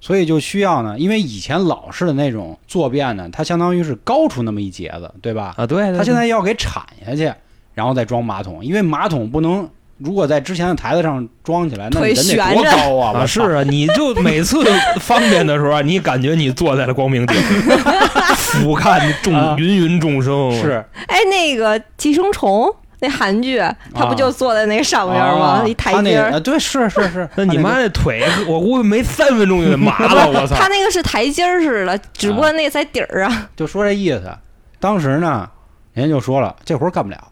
[0.00, 5.52] 所以就需要呢，因为以前老式的那种坐便呢，它相当于是高出那么一截子，对吧？
[5.56, 7.30] 啊，对，对他现在要给铲下去，
[7.74, 9.68] 然后再装马桶，因为马桶不能。
[9.98, 13.20] 如果在之前的台子上装起来，那腿人得多高啊！
[13.20, 14.58] 啊，是啊，你就每次
[14.98, 17.36] 方便的时候啊，你感觉你坐在了光明顶，
[18.62, 22.62] 俯瞰众啊芸芸众生，是哎，那个《寄生虫》
[23.00, 23.60] 那韩剧，
[23.92, 25.60] 他不就坐在那个上面吗？
[25.60, 26.30] 啊一台阶儿。
[26.30, 27.28] 个啊对，是是是。
[27.36, 30.54] 那你妈那腿，我估计没三分钟就得麻了，我操！
[30.54, 33.50] 他那个是台阶儿似的，只不过那在底儿啊。
[33.56, 34.32] 就说这意思。
[34.80, 35.48] 当时呢，
[35.92, 37.28] 人家就说了，这活儿干不了。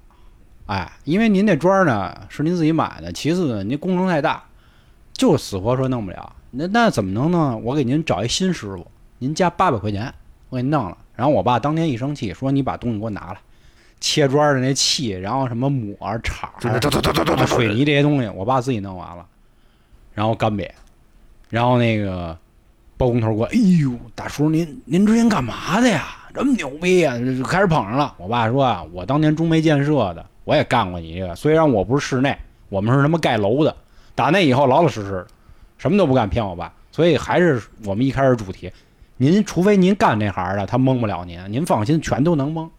[0.67, 4.43] 哎，因为您那砖儿呢是您自己买的，其次呢，您工程太大，
[5.13, 6.33] 就死活说弄不了。
[6.51, 7.59] 那那怎么能呢？
[7.63, 8.87] 我给您找一新师傅，
[9.19, 10.13] 您加八百块钱，
[10.51, 10.97] 我给您弄了。
[11.15, 13.39] 然后我爸当天一生气，说你把东西给我拿来，
[14.01, 16.49] 切砖儿的那器，然后什么抹儿、铲
[17.47, 19.27] 水泥这些东西，我爸自己弄完了，
[20.15, 20.69] 然后干瘪，
[21.49, 22.37] 然后那个
[22.97, 26.19] 包工头过来，哎呦，大叔您您之前干嘛的呀？
[26.35, 28.15] 这么牛逼呀、就开始捧上了。
[28.17, 32.35] 我爸说啊，我当年中煤建设的，我也干过你这个，虽然我不是室内，
[32.71, 33.77] 我们是他妈盖楼的。
[34.15, 35.27] 打那以后老老实实的，
[35.77, 36.73] 什么都不敢骗我爸。
[36.91, 38.73] 所以还是我们一开始主题，
[39.17, 42.71] 您除非您干这行的，他蒙不了您，您放心，全都能蒙。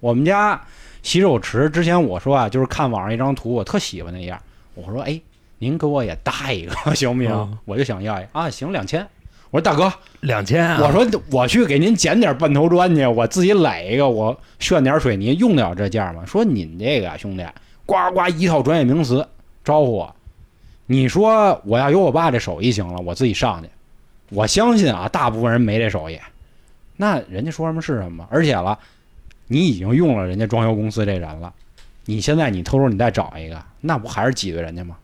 [0.00, 0.60] 我们家
[1.02, 4.40] 洗手池之前我说啊，就是看网上一张图，我特喜欢那样，
[4.74, 5.20] 我说哎，
[5.58, 7.32] 您给我也搭一个 行不行？
[7.32, 9.06] 嗯我就想要一个啊，行，两千。
[9.50, 9.90] 我说大哥，
[10.20, 16.22] 两千啊，我说我去给您捡点半头砖去，我自己垒一个，我炫点水泥，用得了这价吗？
[16.26, 17.44] 说您这个兄弟，
[17.86, 19.26] 呱呱一套专业名词
[19.64, 20.14] 招呼我。
[20.84, 23.68] 你说我要有我爸这手艺行了，我自己上去。
[24.30, 26.18] 我相信啊，大部分人没这手艺。
[26.96, 28.78] 那人家说什么是什么，而且了，
[29.46, 31.52] 你已经用了人家装修公司这人了，
[32.06, 34.96] 你现在你偷偷你再找一个，那不还是挤兑人家吗？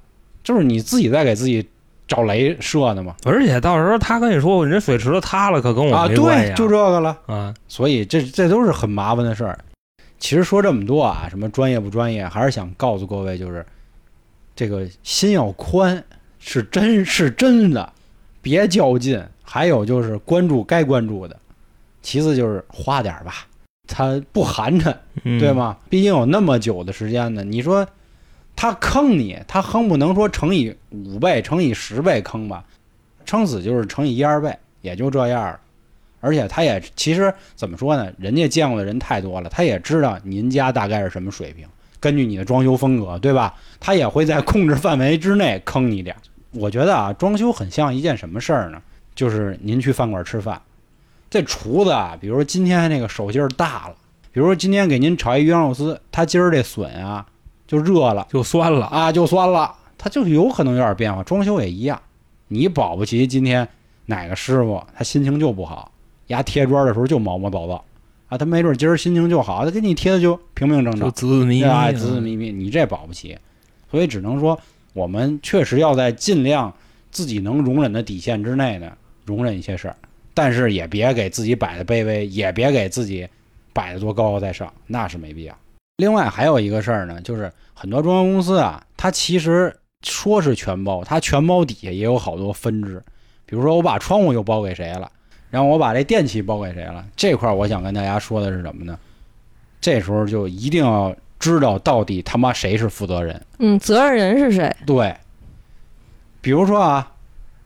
[0.42, 1.66] 就是你自己在给自己
[2.06, 3.14] 找雷射呢吗？
[3.24, 7.16] 而且到时候他跟你说，我这水池子塌了，可跟我啊，没关系对，就这个了。
[7.26, 9.58] 啊，所以这这都是很麻烦的事儿。
[10.18, 13.64] 其实说这么多啊，什么专业不专业，还是想告诉各位，就是
[14.56, 16.02] 这个心要宽，
[16.38, 17.92] 是真是真的，
[18.44, 19.20] 别较劲。
[19.46, 21.36] 还有就是关注该关注的，
[22.02, 23.46] 其次就是花点儿吧，
[23.86, 24.92] 他不寒碜，
[25.22, 25.52] 嗯对？
[25.52, 25.76] 吗？
[25.90, 27.86] 毕竟有那么久的时间呢，你说
[28.56, 32.64] 他坑你，他哼不能说乘以五倍、乘以十倍坑吧，
[33.26, 35.60] 撑死就是乘以一二倍，也就这样了。
[36.20, 38.10] 而且他也其实怎么说呢？
[38.18, 41.66] 人家见过的人太多了，他也知道您家大概是什么水平，
[42.00, 43.54] 根据你的装修风格，对吧？
[43.78, 46.18] 他也会在控制范围之内坑你点儿。
[46.54, 48.80] 我觉得啊，装修很像一件什么事儿呢？
[49.14, 50.60] 就是您去饭馆吃饭，
[51.30, 53.94] 这厨子啊，比如说今天那个手劲儿大了，
[54.32, 57.24] 比如说今天给您炒一鱼香肉丝，他今儿这笋啊
[57.66, 61.22] 就热了就酸了，啊，就酸了，他就有可能有点变化。
[61.22, 62.00] 装修也一样，
[62.48, 63.68] 你保不齐今天
[64.06, 65.92] 哪个师傅他心情就不好，
[66.26, 67.84] 牙贴砖的时候就毛毛躁躁
[68.28, 71.76] 啊，他没准今儿心情就好，他给你贴的就平平整整就正，滋滋迷迷对吧？
[71.76, 73.38] 啊，子子迷迷，你这保不齐，
[73.90, 74.58] 所以只能说
[74.94, 76.72] 我们确实要在尽量
[77.10, 78.90] 自己能容忍的底线之内呢，
[79.26, 79.96] 容忍一些事儿。
[80.32, 83.28] 但是也别给自己摆的卑微，也别给自己
[83.72, 85.56] 摆的多高高在上，那是没必要。
[85.98, 93.00] 另外还有一个事儿呢，就是很多装修公司啊，它其实说是全包，它全包底下也有好多分支。
[93.46, 95.10] 比如说我把窗户又包给谁了，
[95.50, 98.98] 然后我把这电器包给谁了，这块儿我想跟大家说的是什么呢？
[99.80, 101.14] 这时候就一定要
[101.44, 103.38] 知道到底他妈谁是负责人。
[103.58, 104.74] 嗯，责任人是谁？
[104.86, 105.14] 对，
[106.40, 107.12] 比如说啊，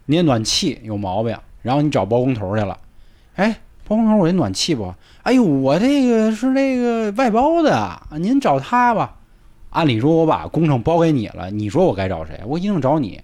[0.07, 2.77] 你的暖气有毛病，然后你找包工头去了，
[3.37, 3.57] 哎，
[3.87, 4.93] 包工头，我这暖气不？
[5.23, 9.15] 哎呦，我这个是那个外包的，您找他吧。
[9.71, 12.41] 按理说，我把工程包给你了，你说我该找谁？
[12.47, 13.21] 我一定找你。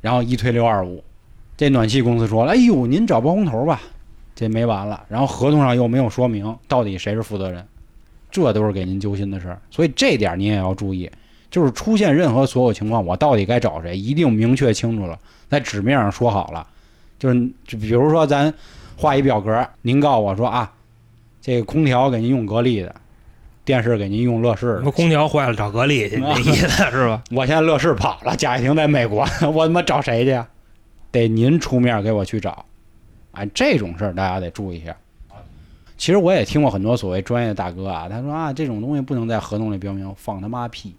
[0.00, 1.02] 然后一推六二五，
[1.56, 3.80] 这暖气公司说了，哎呦，您找包工头吧，
[4.36, 5.04] 这没完了。
[5.08, 7.66] 然后合同上又没有说明到底谁是负责人，
[8.30, 9.60] 这都是给您揪心的事儿。
[9.70, 11.10] 所以这点您也要注意。
[11.50, 15.18] 就是出现任何所有情况，我到底该找谁，一定明确清楚了，
[15.48, 16.64] 在纸面上说好了。
[17.18, 18.54] 就是就比如说咱
[18.96, 20.72] 画一表格，您告诉我说啊，
[21.42, 22.94] 这个空调给您用格力的，
[23.64, 24.90] 电视给您用乐视的。
[24.92, 27.20] 空调坏了找格力去， 那意思是吧？
[27.32, 30.46] 我现在乐视跑了，贾跃亭在美国， 我他妈找谁去呀？
[31.10, 32.64] 得您出面给我去找。
[33.32, 34.96] 哎，这种事儿大家得注意一下。
[36.00, 40.94] 其实我也听过很多所谓专业的大哥啊，他说啊，这种东西不能在合同里标明，放他妈屁！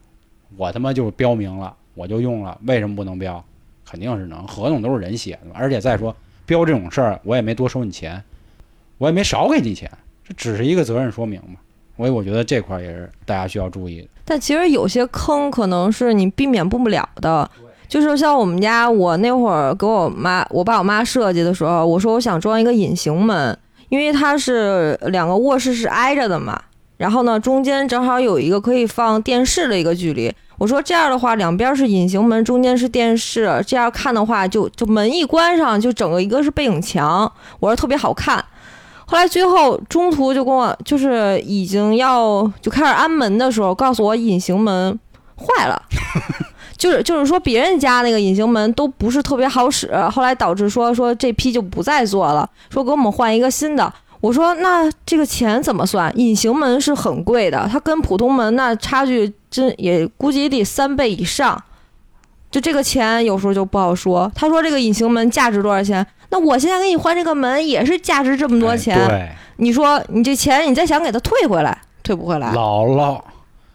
[0.56, 3.44] 我他妈就是标明了，我就用了，为什么不能标？
[3.84, 8.24] 肯定是能，合同都是人写的，而且再说标这种事儿，我也没多收你钱，
[9.00, 9.90] 我也没少给你钱，
[10.24, 11.56] 这只是一个责任说明嘛。
[11.98, 14.08] 所以我觉得这块也是大家需要注意的。
[14.24, 17.50] 但其实有些坑可能是你避免不了的，
[17.88, 23.58] 就是像我们家，我那会儿给我妈、我爸、我妈设计的时候，我说我想装一个隐形门，
[23.92, 26.60] 因为它是两个卧室是挨着的嘛。
[26.96, 30.32] 然后呢，中间正好有一个可以放电视的一个距离。
[30.58, 37.30] 我说这样的话，两边是隐形门，中间是电视，这样看的话，就就门一关上，就整个一个是背影墙，
[37.60, 38.44] 我说特别好看。
[39.08, 44.98] 后来最后中途就跟我就是已经要就开始安门的时候，告诉我隐形门
[45.36, 45.82] 坏了，
[46.82, 53.94] 就是就是说别人家那个隐形门都不是特别好使，后来导致说说这批就不再做了，说给我们换一个新的。
[54.20, 56.12] 我说那这个钱怎么算？
[56.18, 61.64] 隐形门是很贵的，它跟普通门那差距真也估计得三倍以上。
[62.50, 64.32] 就这个钱有时候就不好说。
[64.34, 66.04] 他说这个隐形门价值多少钱？
[66.32, 68.98] 那我现在给你换这个门也是价值这么多钱。
[68.98, 72.52] 哎对，你说你这钱你再想给他退回来，退不回来。
[72.54, 73.22] 姥姥，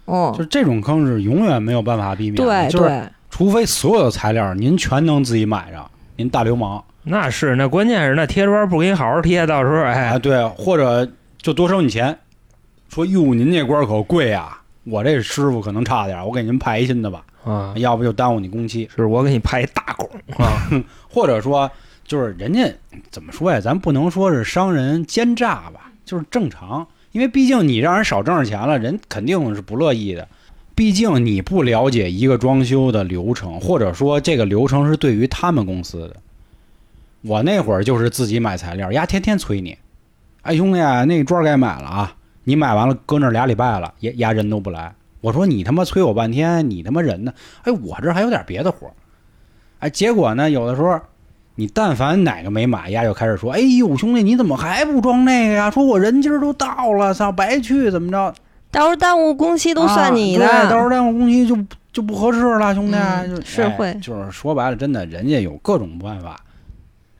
[0.07, 2.45] 嗯就，这种坑是永远没有办法避免的。
[2.45, 12.19] 对就是对，除非所有的材料您全能自己买着，您大流氓那是，那关键是那贴砖不给你好好贴，到时候啊，哎，对，或者就多收你钱，
[12.89, 18.89] 说哟您这官儿可贵啊，我这师傅可能差点儿，我给您派一新的吧，啊，要不就耽误你工期。
[18.97, 20.67] 是我给你派一大拱啊，
[21.09, 21.71] 或者说
[22.05, 22.69] 就是人家
[23.11, 23.61] 怎么说呀？
[23.61, 26.85] 咱不能说是商人奸诈吧，就是正常，
[27.17, 30.29] 因为毕竟你让人少挣着钱了，人肯定是不乐意的。
[30.75, 36.17] 毕竟你不了解一个装修的流程，或者说这个流程是对于他们公司的。
[37.23, 39.79] 我那会儿就是自己买材料，丫天天催你，
[40.43, 42.15] 哎兄弟，那个砖该买了啊，
[42.45, 44.95] 你买完了搁那儿俩礼拜了，丫丫人都不来。
[45.23, 47.33] 我说你他妈催我半天，你他妈人呢？
[47.63, 48.93] 哎，我这还有点别的活儿。
[49.79, 51.01] 哎，结果呢，有的时候
[51.57, 55.71] 你但凡哪个没买，丫就开始说：“哎呦，兄弟，你怎么还不装那个呀？
[55.71, 58.33] 说我人今儿都到了，操，白去怎么着？
[58.71, 60.47] 到时候耽误工期都算你的。
[60.47, 61.57] 啊对到时候耽误工期就
[61.93, 62.97] 就不合适了，兄弟。
[62.97, 66.39] 嗯就是哎会就是说白了，真的，人家有各种办法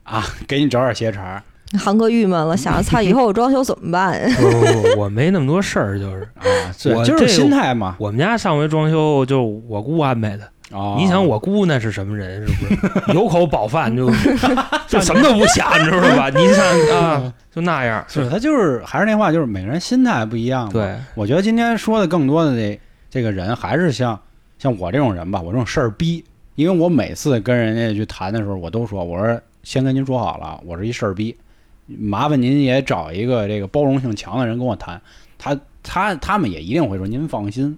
[0.03, 1.43] 啊，给你找点邪茬儿
[1.77, 4.21] 航哥郁闷了，想着操，以后我装修怎么办？
[4.35, 7.95] 不不不，我没那么多事儿，就是啊，我就是心态嘛。
[7.99, 10.47] 我们家上回装修就我姑安排的。
[10.71, 12.45] 啊，你想我姑那是什么人？
[12.45, 14.09] 是不是 有口饱饭就
[14.87, 16.29] 就什么都不想，你知道吧？
[16.35, 16.65] 你想
[16.97, 18.03] 啊，就那样。
[18.07, 20.73] 是他就是还是那话，就是每个人心态不一样嘛。
[20.73, 24.19] 对，我觉得今天说的更多的这这个人，还是像
[24.59, 26.23] 像我这种人吧，我这种事儿逼。
[26.55, 31.37] 因为我每次跟人家去谈的时候，我都说，我说先跟您说好了，我是一事儿逼，
[31.85, 34.99] 麻烦您也找一个这个包容性强的人跟我谈。
[35.37, 37.77] 他他他们也一定会说，您放心，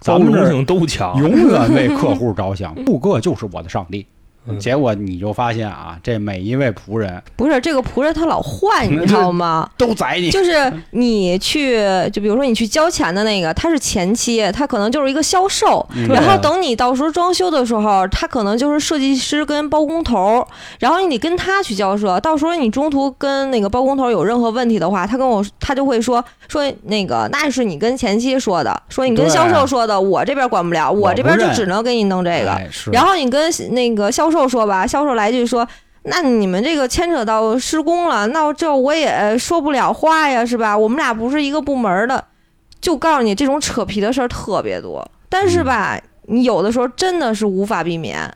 [0.00, 1.16] 咱们这都强。
[1.18, 4.06] 永远为客户着想，顾客就是我的上帝。
[4.48, 9.68] 嗯结果你就发现啊，这每一位仆人不是这个仆人他老换， 你知道吗？
[9.76, 10.30] 都宰你。
[10.30, 11.78] 就是你去，
[12.10, 20.46] 就比如说你去交钱的那个，他是前期，他可能就是一个销售，嗯然后等你到时候装修的时候，他可能就是设计师跟包工头，
[20.78, 22.18] 然后你得跟他去交涉。
[22.20, 32.52] 到时候你中途跟那个包工头有任何问题的话，他跟我他就会说说那个那是你跟前期说的，说你跟销售说的，我这边管不了，我我这边就只能给你弄这个。
[32.52, 35.66] 哎然后你跟那个销售说吧，销售来句说。
[36.04, 40.76] 那你们这个牵扯到施工了，那这我也说不了话呀，是吧？
[40.76, 42.24] 我们俩不是一个部门的，
[42.80, 45.06] 就告诉你这种扯皮的事儿特别多。
[45.28, 48.32] 但是吧，你有的时候真的是无法避免。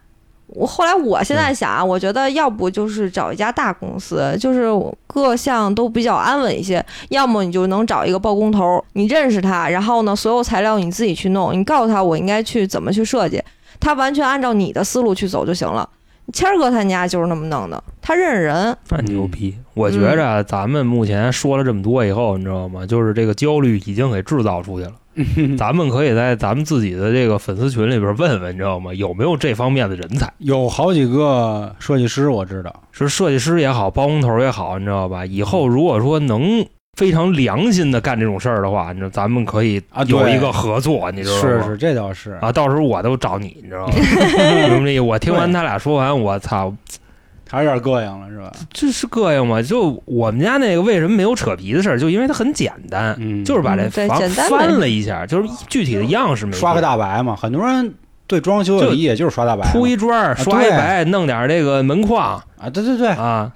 [0.49, 4.68] 我后来我现在想啊，我觉得要不就是找一家大公司，就是
[5.07, 6.78] 各项都比较安稳一些；
[7.09, 13.42] 要么你就能找一个包工头，你认识他，然后呢，所有材料你自己去弄，你告诉他我应该去怎么去设计，
[13.81, 15.89] 他完全按照你的思路去走就行了。
[16.33, 19.55] 谦儿哥他家就是那么弄的，他认识人，那牛逼！
[19.75, 22.87] 我觉着啊咱们目前说了这么多以后，你知道吗？
[22.87, 24.93] 就是这个焦虑已经给制造出去了。
[25.57, 28.93] 咱们可以在咱们自己的这个粉丝群里边问问，你知道吗？
[28.95, 30.33] 有没有这方面的人才？
[30.39, 35.27] 有好几个设计师，我知道，是设计师也好，包工头也好，你知道吧？
[35.27, 36.66] 以后如果说能
[36.97, 41.40] 非常良心的干这种事儿的话，你知道咱们可以啊有一个合作，你知道吗？
[41.40, 43.95] 是是，这倒是啊，到时候我都找你，你知道吗？
[45.03, 46.72] 我听完他俩说完，我操，
[47.51, 48.53] 还是有点膈应了，是吧？
[48.72, 49.61] 这是膈应吗？
[49.61, 51.99] 就我们家那个为什么没有扯皮的事儿？
[51.99, 57.34] 就因为它很简单，嗯，就是把这房翻了一下，就是具体的样式没刷个大白嘛。
[57.36, 57.95] 很多人
[58.26, 63.53] 对装修的理解就是刷大白，铺一砖，刷一白，弄点这个门框啊，对对对，啊，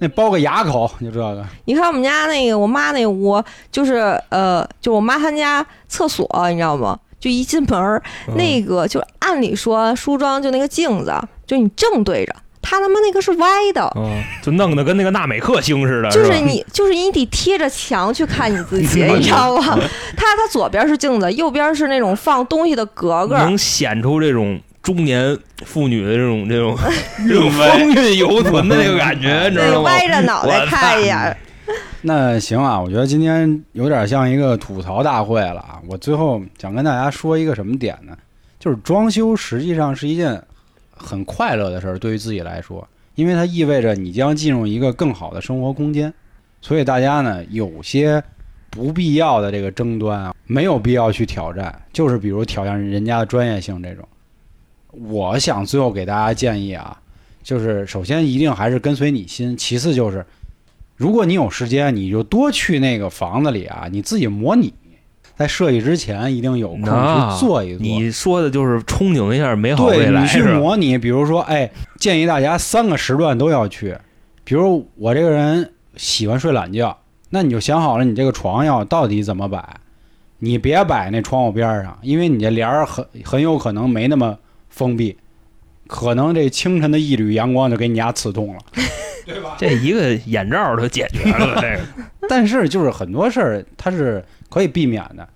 [0.00, 6.98] 那包个牙口你知道个，你看我们家那个我妈那屋，就是呃，就我妈她家厕所，你知道吗？
[7.20, 11.14] 就一进门儿，嗯那个就按理说梳妆就那个镜子，
[11.46, 19.78] 就你正对着，她他妈那个是歪的，嗯，就弄得跟那个纳美克星似的，就是你就是你得贴着墙去看你自己， 你知道吗？
[20.16, 26.76] 她她左边是镜子，右边是那种放东西的格格，能显出这种中年妇女的这种这种
[27.26, 29.84] 这种风韵犹存的那个感觉，你知，道吗？
[29.84, 31.36] 歪着脑袋看一眼。
[32.02, 35.80] 那行啊，我觉得今天有点像一个吐槽大会了啊。
[35.88, 38.14] 我最后想跟大家说一个什么点呢？
[38.60, 40.38] 就是装修实际上是一件
[40.94, 46.12] 很快乐的事儿，对于自己来说，因为它意味着你将进入一个更好的生活空间。
[46.60, 48.22] 所以大家呢，有些
[48.68, 54.06] 不必要的这个争端啊，没有必要去挑战，就是比如挑战人家的专业性这种。
[55.08, 56.96] 我想最后给大家建议啊，
[57.42, 60.24] 就是首先一定还是跟随你心，其次就是。
[60.96, 64.72] 如果你有时间，你就多去那个房子里啊，你自己模拟，
[65.34, 67.82] 在设计之前一定有空啊去做一做。
[67.82, 70.42] 你说的就是憧憬一下美好未来对你去？
[70.52, 71.68] 模拟，比如说，哎，
[71.98, 73.98] 建议大家三个时段都要去。
[74.44, 76.96] 比如我这个人喜欢睡懒觉，
[77.30, 79.80] 那你就想好了，你这个床要到底怎么摆。
[80.38, 84.38] 你别摆那窗户边上，因为你这帘儿很很有可能没那么
[84.74, 85.16] 封闭，
[85.86, 88.60] 可能这清晨的一缕阳光就给你家刺痛了。
[89.24, 91.80] 对 吧这一个眼罩就解决了这个。
[92.28, 95.26] 但是就是很多事儿它是可以避免的。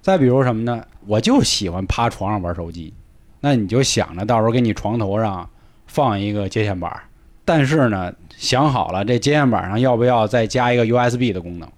[0.00, 0.84] 再比如什么呢？
[1.06, 2.94] 我就喜欢趴床上玩手机，
[3.40, 5.50] 那你就想着到时候给你床头上
[5.88, 7.02] 放一个接线板儿，
[7.44, 11.68] 但是呢，想好了这接线板上要不要再加一个 USB 的功能。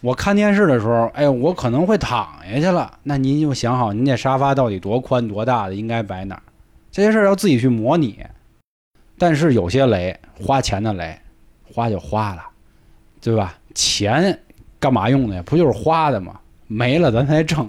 [0.00, 6.42] 我看电视的时候，哎，我可能会躺下去了，那您就想好您这沙发到底多宽多大的，应该摆哪儿，
[6.90, 8.18] 这些事儿要自己去模拟。
[9.18, 11.18] 但是有些雷，花钱的雷，
[11.72, 12.42] 花就花了。
[13.18, 13.58] 对吧？
[13.74, 14.38] 钱
[14.78, 15.42] 干嘛用的呀？
[15.44, 16.38] 不就是花的吗？
[16.68, 17.68] 没了咱才挣，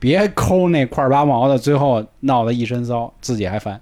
[0.00, 3.80] 别抠那块八毛的，最后闹得一身骚，自己还烦。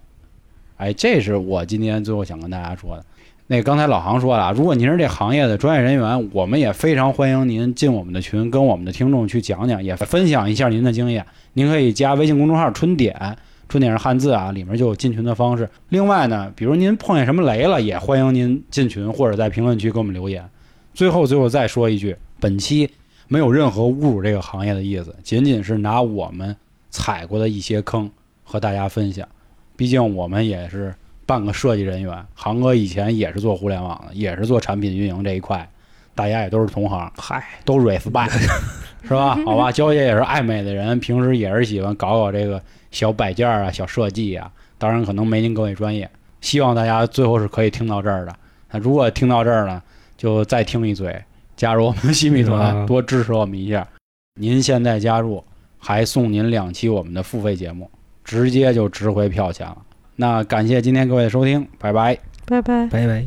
[0.77, 3.07] 哎，这是我今天最后想跟大家说的。
[3.49, 11.25] 那刚才老航说了，如果您是这行业的专业人员，我们也非常欢迎您进我们的群，跟我们的听众去讲讲，也分享一下您的经验。
[11.53, 13.37] 您可以加微信公众号“春点”，
[13.69, 15.71] 春点是汉字啊，里面就有进群的方式。
[15.91, 20.45] 另外呢，比如您碰见什么雷了，也欢迎您进群或者在评论区给我们留言。
[20.93, 22.91] 最后，最后再说一句，本期
[23.29, 26.57] 没有任何侮辱这个行业的意思，仅仅是拿我们
[26.91, 28.11] 踩过的一些坑
[28.43, 29.29] 和大家分享。
[29.77, 30.93] 毕竟我们也是
[31.27, 35.69] 半个设计人员，航哥以前也是做互联网的，也是做产品运营这一块，
[36.15, 38.31] 大家也都是同行，嗨，都 respect，
[39.03, 39.37] 是吧？
[39.45, 46.09] 好吧，娇姐也是爱美的人，平时也是喜欢搞搞这个小摆件啊、小设计啊，当然可能没您各位专业。
[46.41, 48.35] 希望大家最后是可以听到这儿的。
[48.71, 49.83] 那如果听到这儿呢？
[50.17, 51.23] 就再听一嘴，
[51.59, 53.87] 加入我们新米团，嗯多支持我们一下。
[54.41, 55.45] 您现在加入，
[55.79, 57.91] 还送您两期我们的付费节目，
[58.25, 59.77] 直接就值回票钱了。
[60.17, 62.19] 那感谢今天各位的收听，拜拜。
[62.47, 62.87] 拜拜。
[62.87, 63.27] 拜拜。